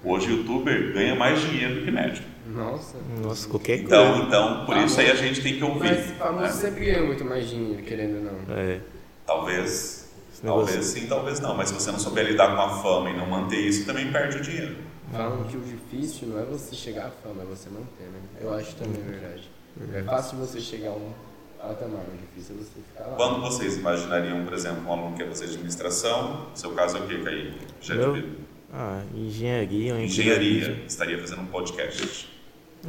Hoje 0.03 0.31
youtuber 0.31 0.93
ganha 0.93 1.15
mais 1.15 1.41
dinheiro 1.41 1.75
do 1.75 1.81
que 1.85 1.91
médico. 1.91 2.25
Nossa. 2.47 2.97
Nossa, 3.21 3.49
qualquer 3.49 3.79
Então, 3.79 4.09
coisa. 4.13 4.27
então 4.27 4.65
por 4.65 4.77
isso 4.77 4.99
aí 5.01 5.11
a 5.11 5.15
gente 5.15 5.41
tem 5.41 5.57
que 5.57 5.63
ouvir. 5.63 5.79
Mas 5.89 6.11
famoso 6.11 6.41
né? 6.43 6.49
sempre 6.49 6.85
ganha 6.85 7.03
muito 7.03 7.25
mais 7.25 7.49
dinheiro, 7.49 7.83
querendo 7.83 8.15
ou 8.17 8.23
não. 8.23 8.55
É, 8.57 8.79
Talvez, 9.25 9.96
talvez 10.41 10.85
sim, 10.85 11.07
talvez 11.07 11.39
não. 11.39 11.55
Mas 11.55 11.69
se 11.69 11.75
você 11.75 11.91
não 11.91 11.99
souber 11.99 12.25
lidar 12.25 12.55
com 12.55 12.61
a 12.61 12.81
fama 12.81 13.09
e 13.09 13.17
não 13.17 13.25
manter 13.25 13.59
isso, 13.59 13.85
também 13.85 14.11
perde 14.11 14.37
o 14.37 14.41
dinheiro. 14.41 14.77
Falam 15.11 15.43
que 15.45 15.55
o 15.55 15.61
difícil 15.61 16.27
não 16.27 16.39
é 16.39 16.43
você 16.43 16.75
chegar 16.75 17.07
à 17.07 17.09
fama, 17.09 17.43
é 17.43 17.45
você 17.45 17.69
manter, 17.69 18.03
né? 18.03 18.19
Eu 18.41 18.53
acho 18.53 18.75
também 18.75 19.01
verdade. 19.01 19.49
É 19.93 20.03
fácil 20.03 20.37
você 20.37 20.59
chegar 20.59 20.89
a 20.89 20.93
um 20.93 21.13
patamar, 21.57 22.01
o 22.01 22.17
difícil 22.17 22.55
é 22.55 22.63
você 22.63 22.81
ficar 22.91 23.05
lá. 23.09 23.15
Quando 23.15 23.41
vocês 23.41 23.77
imaginariam, 23.77 24.43
por 24.43 24.53
exemplo, 24.53 24.83
um 24.85 24.91
aluno 24.91 25.11
que 25.15 25.23
quer 25.23 25.29
fazer 25.29 25.45
administração, 25.45 26.47
seu 26.53 26.71
caso 26.71 26.97
é 26.97 26.99
o 27.01 27.07
que, 27.07 27.23
Kaique? 27.23 27.57
Já 27.81 27.95
de 27.95 28.47
ah, 28.73 29.01
engenharia, 29.15 29.93
ou 29.93 29.99
engenharia, 29.99 30.83
estaria 30.85 31.17
fazendo 31.19 31.41
um 31.41 31.45
podcast. 31.47 32.37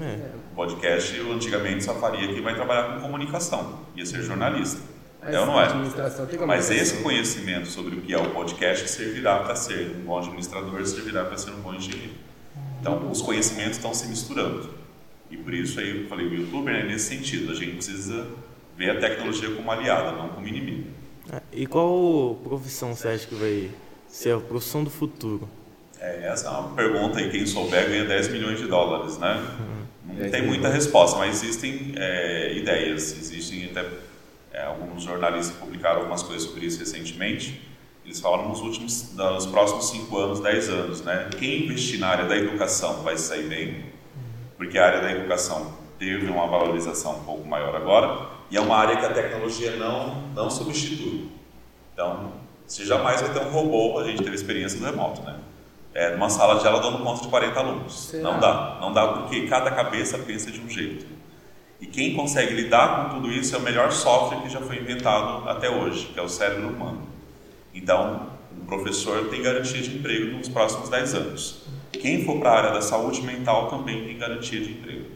É, 0.01 0.31
O 0.53 0.55
podcast 0.55 1.17
eu 1.17 1.33
antigamente 1.33 1.85
só 1.85 1.95
faria 1.95 2.33
que 2.33 2.41
vai 2.41 2.55
trabalhar 2.55 2.95
com 2.95 3.01
comunicação, 3.01 3.81
ia 3.97 4.05
ser 4.05 4.23
jornalista. 4.23 4.81
Mas 5.22 5.35
é 5.35 5.40
ou 5.40 5.46
não 5.46 5.61
é? 5.61 5.68
Mas 6.46 6.70
esse 6.70 7.02
conhecimento 7.02 7.68
sobre 7.68 7.96
o 7.96 8.00
que 8.00 8.14
é 8.14 8.18
o 8.18 8.31
podcast 8.31 8.88
servirá 8.88 9.40
para 9.40 9.54
ser 9.57 9.96
um 9.96 10.04
bom 10.04 10.18
administrador, 10.18 10.85
servirá 10.87 11.24
para 11.24 11.37
ser 11.37 11.50
um 11.50 11.61
bom 11.61 11.74
engenheiro. 11.74 12.12
Então, 12.81 13.11
os 13.11 13.20
conhecimentos 13.20 13.76
estão 13.76 13.92
se 13.92 14.07
misturando. 14.07 14.70
E 15.31 15.37
por 15.37 15.52
isso 15.52 15.78
aí 15.81 16.02
eu 16.02 16.09
falei, 16.09 16.26
o 16.26 16.35
youtuber 16.35 16.74
é 16.74 16.85
nesse 16.85 17.16
sentido, 17.16 17.52
a 17.52 17.54
gente 17.54 17.72
precisa 17.72 18.26
ver 18.76 18.90
a 18.90 19.00
tecnologia 19.00 19.50
como 19.54 19.70
aliada, 19.70 20.12
não 20.12 20.28
como 20.28 20.46
inimigo. 20.46 20.88
Ah, 21.31 21.42
E 21.52 21.66
qual 21.66 22.37
profissão 22.42 22.94
você 22.94 23.09
acha 23.09 23.26
que 23.26 23.35
vai 23.35 23.70
ser 24.09 24.35
a 24.35 24.40
profissão 24.40 24.85
do 24.85 24.90
futuro? 24.90 25.48
É, 26.00 26.28
essa 26.28 26.46
é 26.46 26.50
uma 26.50 26.74
pergunta 26.74 27.18
aí, 27.18 27.28
quem 27.28 27.44
souber 27.44 27.88
ganha 27.88 28.04
10 28.04 28.28
milhões 28.28 28.59
de 28.59 28.66
dólares, 28.66 29.18
né? 29.18 29.35
Não 30.07 30.14
10 30.14 30.31
tem 30.31 30.46
muita 30.46 30.68
resposta, 30.68 31.18
mas 31.18 31.42
existem 31.42 31.92
é, 31.96 32.57
ideias, 32.57 33.12
existem 33.18 33.66
até 33.66 33.85
é, 34.59 34.64
alguns 34.64 35.05
jornalistas 35.05 35.57
publicaram 35.57 36.01
algumas 36.01 36.23
coisas 36.23 36.49
sobre 36.49 36.66
isso 36.66 36.81
recentemente. 36.81 37.62
Eles 38.05 38.18
falam 38.21 38.49
nos 38.49 38.61
últimos, 38.61 39.14
nos 39.14 39.47
próximos 39.47 39.90
5 39.90 40.18
anos, 40.18 40.40
10 40.40 40.68
anos, 40.71 41.03
né? 41.03 41.29
Quem 41.38 41.64
investir 41.64 42.01
na 42.01 42.09
área 42.09 42.25
da 42.25 42.37
educação 42.37 43.03
vai 43.03 43.16
sair 43.16 43.47
bem, 43.49 43.85
porque 44.57 44.79
a 44.79 44.87
área 44.87 45.01
da 45.01 45.12
educação 45.12 45.75
teve 45.99 46.27
uma 46.27 46.47
valorização 46.47 47.18
um 47.18 47.25
pouco 47.25 47.47
maior 47.47 47.77
agora, 47.77 48.29
e 48.51 48.57
é 48.57 48.61
uma 48.61 48.77
área 48.77 48.97
que 48.97 49.05
a 49.05 49.12
tecnologia 49.12 49.77
não, 49.77 50.23
não 50.35 50.51
substitui. 50.51 51.29
Então, 51.92 52.33
você 52.66 52.85
jamais 52.85 53.21
vai 53.21 53.33
ter 53.33 53.40
um 53.40 53.51
robô, 53.51 53.99
a 54.01 54.05
gente 54.05 54.23
teve 54.23 54.35
experiência 54.35 54.81
no 54.81 54.87
remoto, 54.87 55.23
né? 55.23 55.37
É, 55.94 56.12
numa 56.12 56.31
sala 56.31 56.59
de 56.59 56.66
aula 56.66 56.81
dando 56.81 57.03
conta 57.03 57.23
de 57.23 57.29
40 57.29 57.61
alunos. 57.61 58.09
Será? 58.09 58.23
Não 58.23 58.40
dá, 58.40 58.79
não 58.81 58.92
dá 58.92 59.09
porque 59.09 59.47
cada 59.47 59.71
cabeça 59.71 60.18
pensa 60.18 60.51
de 60.51 60.61
um 60.61 60.68
jeito. 60.68 61.17
E 61.81 61.87
quem 61.87 62.14
consegue 62.14 62.55
lidar 62.55 63.05
com 63.05 63.17
tudo 63.17 63.33
isso 63.33 63.55
é 63.55 63.59
o 63.59 63.62
melhor 63.62 63.93
software 63.93 64.43
que 64.43 64.49
já 64.49 64.61
foi 64.61 64.79
inventado 64.79 65.49
até 65.49 65.71
hoje, 65.71 66.07
que 66.07 66.19
é 66.19 66.23
o 66.23 66.29
cérebro 66.29 66.69
humano. 66.69 67.03
Então, 67.73 68.31
o 68.61 68.64
professor 68.67 69.29
tem 69.29 69.43
garantia 69.43 69.81
de 69.81 69.97
emprego 69.97 70.37
nos 70.37 70.49
próximos 70.49 70.88
10 70.88 71.14
anos. 71.14 71.62
Quem 71.93 72.25
for 72.25 72.38
para 72.41 72.51
a 72.51 72.57
área 72.59 72.73
da 72.73 72.81
saúde 72.81 73.23
mental 73.23 73.69
também 73.69 74.05
tem 74.05 74.19
garantia 74.19 74.61
de 74.61 74.73
emprego. 74.73 75.07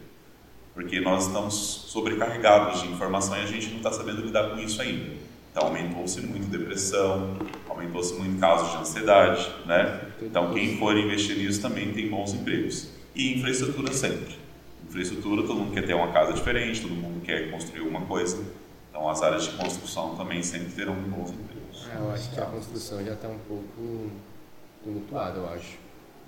Porque 0.75 1.01
nós 1.01 1.27
estamos 1.27 1.55
sobrecarregados 1.88 2.83
de 2.83 2.88
informação 2.88 3.37
e 3.37 3.42
a 3.42 3.46
gente 3.46 3.68
não 3.68 3.79
está 3.79 3.92
sabendo 3.92 4.22
lidar 4.22 4.51
com 4.51 4.59
isso 4.59 4.81
ainda. 4.81 5.11
Então, 5.51 5.64
aumentou-se 5.66 6.20
muito 6.22 6.46
depressão, 6.46 7.37
aumentou-se 7.68 8.14
muito 8.14 8.40
casos 8.40 8.70
de 8.70 8.79
ansiedade, 8.79 9.51
né? 9.66 10.01
Então, 10.22 10.51
quem 10.55 10.79
for 10.79 10.96
investir 10.96 11.37
nisso 11.37 11.61
também 11.61 11.92
tem 11.92 12.09
bons 12.09 12.33
empregos. 12.33 12.88
E 13.14 13.35
infraestrutura 13.35 13.92
sempre. 13.92 14.35
Infraestrutura, 14.96 15.40
todo 15.42 15.55
mundo 15.55 15.72
quer 15.72 15.87
ter 15.87 15.94
uma 15.94 16.12
casa 16.12 16.35
diferente, 16.35 16.83
todo 16.83 16.90
mundo 16.94 17.22
quer 17.24 17.50
construir 17.50 17.81
alguma 17.81 18.02
coisa. 18.02 18.38
Então, 18.90 19.09
as 19.09 19.22
áreas 19.22 19.44
de 19.44 19.52
construção 19.52 20.14
também 20.16 20.42
sempre 20.42 20.70
terão 20.70 20.94
bons 20.94 21.31
empregos. 21.31 21.88
Ah, 21.90 21.98
eu 21.98 22.12
acho 22.12 22.31
que 22.31 22.38
a 22.38 22.44
construção 22.44 23.02
já 23.02 23.14
está 23.14 23.26
um 23.28 23.38
pouco 23.48 24.11
tumultuada, 24.85 25.38
eu 25.38 25.48
acho. 25.48 25.78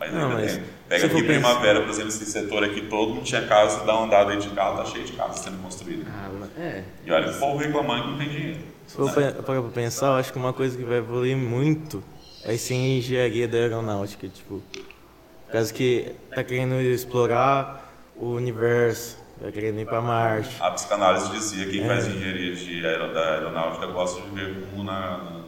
Mas 0.00 0.14
Não, 0.14 0.22
ainda 0.30 0.34
mas 0.40 0.52
tem. 0.54 0.64
Pega 0.88 1.06
aqui 1.06 1.22
Primavera, 1.22 1.80
por 1.82 1.90
exemplo, 1.90 2.08
esse 2.08 2.24
setor 2.24 2.64
aqui 2.64 2.86
todo, 2.86 3.14
não 3.14 3.22
tinha 3.22 3.46
casa, 3.46 3.84
dá 3.84 3.94
uma 3.98 4.06
andada 4.06 4.30
aí 4.32 4.38
de 4.38 4.48
carro, 4.48 4.78
tá 4.78 4.86
cheio 4.86 5.04
de 5.04 5.12
casa 5.12 5.42
sendo 5.42 5.62
construída. 5.62 6.04
Ah, 6.08 6.30
mas 6.40 6.58
é. 6.58 6.84
E 7.04 7.12
olha, 7.12 7.30
o 7.32 7.38
povo 7.38 7.58
reclamando 7.58 8.04
que 8.04 8.10
não 8.12 8.18
tem 8.18 8.28
dinheiro. 8.30 8.60
Se 8.86 8.96
for 8.96 9.12
pa- 9.12 9.42
parar 9.42 9.60
pra 9.60 9.70
pensar, 9.70 10.06
eu 10.06 10.12
acho 10.14 10.32
que 10.32 10.38
uma 10.38 10.54
coisa 10.54 10.74
que 10.74 10.84
vai 10.84 10.96
evoluir 10.98 11.36
muito 11.36 12.02
vai 12.46 12.56
ser 12.56 12.72
a 12.74 12.76
engenharia 12.78 13.46
da 13.46 13.58
aeronáutica, 13.58 14.26
tipo, 14.26 14.62
por 14.72 15.52
causa 15.52 15.72
que 15.72 16.12
tá 16.34 16.42
querendo 16.42 16.80
explorar 16.80 17.93
o 18.16 18.30
universo, 18.32 19.16
tá 19.42 19.50
querendo 19.50 19.80
ir 19.80 19.86
pra 19.86 20.00
Marte. 20.00 20.56
A 20.60 20.70
psicanálise 20.70 21.30
dizia 21.30 21.64
que 21.66 21.72
quem 21.72 21.84
É. 21.84 21.88
faz 21.88 22.06
engenharia 22.06 22.54
de 22.54 22.86
aero, 22.86 23.12
da 23.12 23.34
aeronáutica 23.34 23.86
gosta 23.88 24.20
de 24.22 24.28
ver 24.30 24.50
o 24.52 24.66
mundo 24.68 24.84
na, 24.84 25.18
na 25.18 25.44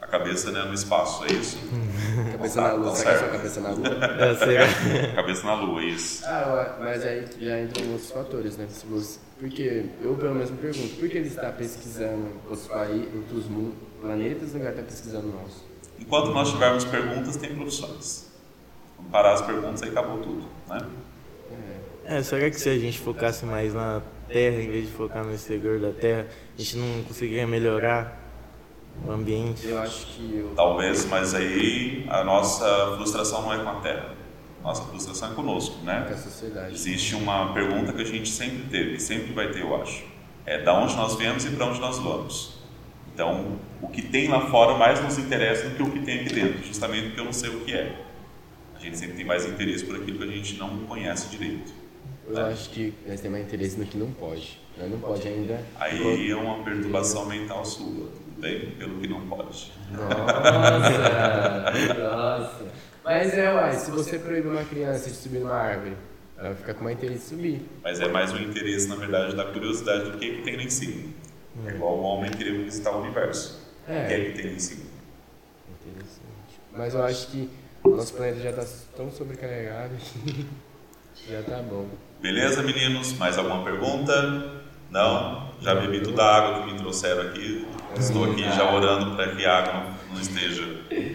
a 0.00 0.06
cabeça 0.06 0.50
né, 0.52 0.62
no 0.62 0.72
espaço, 0.72 1.24
é 1.24 1.32
isso? 1.32 1.58
Cabeça 2.32 2.60
na 2.60 2.72
lua, 2.72 2.90
Tá 2.90 2.96
será 2.96 3.18
que 3.18 3.24
é 3.24 3.28
cabeça 3.28 3.60
na 3.60 3.70
lua? 3.70 3.88
É, 4.18 4.34
será? 4.36 5.14
Cabeça 5.14 5.46
na 5.46 5.54
lua, 5.54 5.82
isso. 5.84 6.24
Ah, 6.24 6.76
mas 6.80 7.04
aí 7.04 7.26
já 7.40 7.60
entram 7.60 7.90
outros 7.90 8.10
fatores, 8.10 8.56
né? 8.56 8.66
Se 8.70 8.86
você, 8.86 9.18
porque 9.38 9.84
eu 10.00 10.14
pelo 10.14 10.34
menos 10.34 10.50
me 10.50 10.56
pergunto, 10.58 10.96
por 10.96 11.08
que 11.08 11.18
ele 11.18 11.28
está 11.28 11.50
pesquisando 11.50 12.28
outros 12.48 12.68
países, 12.68 13.08
outros 13.14 13.44
planetas, 14.00 14.52
de 14.52 14.58
estar 14.58 14.72
pesquisando 14.82 15.28
o 15.28 15.32
nosso? 15.42 15.64
Enquanto 15.98 16.30
nós 16.30 16.50
tivermos 16.52 16.84
perguntas, 16.84 17.36
tem 17.36 17.54
profissões. 17.54 18.28
Quando 18.96 19.10
parar 19.10 19.32
as 19.34 19.42
perguntas, 19.42 19.82
aí 19.82 19.90
acabou 19.90 20.18
tudo, 20.18 20.44
né? 20.68 20.78
É, 22.04 22.22
será 22.22 22.48
que 22.48 22.58
se 22.58 22.68
a 22.70 22.78
gente 22.78 22.98
focasse 22.98 23.44
mais 23.44 23.74
na 23.74 24.00
Terra 24.28 24.62
em 24.62 24.70
vez 24.70 24.86
de 24.86 24.92
focar 24.92 25.24
no 25.24 25.34
exterior 25.34 25.78
da 25.78 25.90
Terra, 25.90 26.26
a 26.56 26.60
gente 26.60 26.76
não 26.78 27.02
conseguiria 27.04 27.46
melhorar 27.46 28.18
o 29.06 29.12
ambiente? 29.12 29.66
Eu 29.66 29.78
acho 29.78 30.06
que 30.06 30.38
eu, 30.38 30.52
Talvez, 30.56 31.04
mas 31.04 31.34
aí 31.34 32.06
a 32.08 32.24
nossa 32.24 32.94
frustração 32.96 33.42
não 33.42 33.52
é 33.52 33.58
com 33.58 33.68
a 33.68 33.80
Terra. 33.80 34.14
Nossa 34.62 34.84
frustração 34.84 35.32
é 35.32 35.34
conosco, 35.34 35.84
né? 35.84 36.04
com 36.08 36.14
a 36.14 36.16
sociedade. 36.16 36.74
Existe 36.74 37.14
uma 37.14 37.52
pergunta 37.52 37.92
que 37.92 38.02
a 38.02 38.06
gente 38.06 38.30
sempre 38.30 38.68
teve 38.70 38.94
e 38.94 39.00
sempre 39.00 39.32
vai 39.32 39.50
ter, 39.50 39.60
eu 39.60 39.80
acho. 39.80 40.04
É 40.46 40.62
da 40.62 40.74
onde 40.74 40.96
nós 40.96 41.14
viemos 41.14 41.44
e 41.44 41.50
para 41.50 41.66
onde 41.66 41.78
nós 41.78 41.98
vamos. 41.98 42.58
Então, 43.12 43.58
o 43.82 43.88
que 43.88 44.00
tem 44.00 44.28
lá 44.28 44.48
fora 44.48 44.78
mais 44.78 45.02
nos 45.02 45.18
interessa 45.18 45.68
do 45.68 45.76
que 45.76 45.82
o 45.82 45.90
que 45.90 46.00
tem 46.00 46.20
aqui 46.20 46.32
dentro, 46.32 46.64
justamente 46.64 47.08
porque 47.08 47.20
eu 47.20 47.24
não 47.24 47.32
sei 47.32 47.50
o 47.50 47.60
que 47.60 47.74
é. 47.74 48.07
A 48.78 48.80
gente 48.80 48.96
sempre 48.96 49.16
tem 49.16 49.24
mais 49.24 49.44
interesse 49.44 49.84
por 49.84 49.96
aquilo 49.96 50.18
que 50.18 50.24
a 50.24 50.28
gente 50.28 50.56
não 50.56 50.78
conhece 50.86 51.28
direito. 51.36 51.72
Eu 52.28 52.46
acho 52.46 52.70
que 52.70 52.94
nós 53.06 53.20
temos 53.20 53.38
mais 53.38 53.46
interesse 53.48 53.78
no 53.78 53.86
que 53.86 53.98
não 53.98 54.10
pode. 54.12 54.60
Nós 54.78 54.90
não 54.90 55.00
pode 55.00 55.26
ainda. 55.26 55.60
Aí 55.80 56.30
é 56.30 56.36
uma 56.36 56.62
perturbação 56.62 57.26
mental 57.26 57.64
sua, 57.64 57.86
tudo 57.86 58.40
bem? 58.40 58.70
Pelo 58.72 59.00
que 59.00 59.08
não 59.08 59.26
pode. 59.26 59.72
Nossa! 59.90 61.94
nossa! 62.02 62.66
Mas 63.04 63.32
é, 63.34 63.52
uai, 63.52 63.72
se 63.74 63.90
você 63.90 64.18
proíbe 64.18 64.48
uma 64.48 64.64
criança 64.64 65.08
de 65.10 65.16
subir 65.16 65.38
numa 65.40 65.54
árvore, 65.54 65.96
ela 66.36 66.54
fica 66.54 66.74
com 66.74 66.84
mais 66.84 66.96
interesse 66.98 67.22
de 67.22 67.28
subir. 67.28 67.62
Mas 67.82 68.00
é 68.00 68.08
mais 68.08 68.32
um 68.32 68.38
interesse, 68.38 68.86
na 68.88 68.96
verdade, 68.96 69.34
da 69.34 69.46
curiosidade 69.46 70.10
do 70.10 70.18
que, 70.18 70.36
que 70.36 70.42
tem 70.42 70.56
lá 70.56 70.62
em 70.62 70.70
cima. 70.70 71.10
É 71.66 71.70
igual 71.70 71.98
o 71.98 72.02
homem 72.02 72.30
querer 72.30 72.62
visitar 72.62 72.92
o 72.92 73.00
universo. 73.00 73.58
O 73.82 73.86
que 73.86 73.92
é 73.92 74.20
É, 74.20 74.24
que 74.26 74.32
tem 74.36 74.46
lá 74.50 74.52
em 74.52 74.58
cima? 74.60 74.82
interessante. 75.80 76.60
Mas 76.72 76.94
eu 76.94 77.02
acho 77.02 77.26
que 77.28 77.50
nosso 77.96 78.14
planeta 78.14 78.40
já 78.40 78.50
está 78.50 78.64
tão 78.96 79.10
sobrecarregado 79.10 79.94
que 80.24 80.46
já 81.30 81.42
tá 81.42 81.62
bom. 81.62 81.86
Beleza, 82.20 82.62
meninos? 82.62 83.12
Mais 83.18 83.38
alguma 83.38 83.62
pergunta? 83.64 84.60
Não? 84.90 85.48
Já 85.60 85.74
bebi 85.74 86.00
toda 86.00 86.22
a 86.22 86.36
água 86.36 86.66
que 86.66 86.72
me 86.72 86.78
trouxeram 86.78 87.22
aqui. 87.22 87.66
Estou 87.98 88.24
aqui 88.30 88.42
já 88.44 88.72
orando 88.72 89.14
para 89.16 89.34
que 89.34 89.44
a 89.44 89.58
água 89.58 89.84
não- 90.12 90.20
esteja 90.20 90.64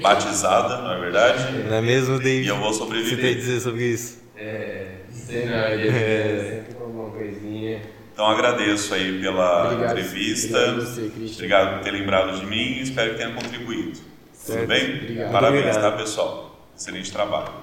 batizada, 0.01 0.81
não 0.81 0.93
é 0.93 0.99
verdade? 0.99 1.51
Não 1.67 1.75
é 1.75 1.81
mesmo, 1.81 2.15
E 2.15 2.19
David? 2.19 2.47
eu 2.49 2.57
vou 2.57 2.69
O 2.69 2.71
que 2.71 2.77
você 2.77 2.86
tem 2.86 2.99
a 2.99 3.03
sobreviver. 3.03 3.36
dizer 3.36 3.59
sobre 3.62 3.83
isso? 3.86 4.23
É, 4.36 4.95
sei 5.12 5.45
não, 5.45 5.53
é, 5.55 6.49
sempre 6.57 6.73
com 6.75 6.83
alguma 6.83 7.09
coisinha. 7.12 7.81
Então 8.13 8.25
agradeço 8.27 8.93
aí 8.93 9.19
pela 9.21 9.65
Obrigado. 9.65 9.97
entrevista. 9.97 10.57
Obrigado 10.57 10.86
você. 10.86 11.12
Obrigado 11.36 11.75
por 11.77 11.83
ter 11.83 11.91
lembrado 11.91 12.39
de 12.39 12.45
mim 12.45 12.55
e 12.77 12.81
espero 12.81 13.12
que 13.12 13.17
tenha 13.17 13.33
contribuído. 13.33 13.91
Tudo 13.91 14.03
Certo. 14.33 14.67
bem? 14.67 14.95
Obrigado. 14.97 15.31
Parabéns, 15.31 15.65
Obrigado. 15.75 15.91
tá, 15.91 15.97
pessoal? 15.97 16.53
Excelente 16.75 17.12
trabalho. 17.12 17.62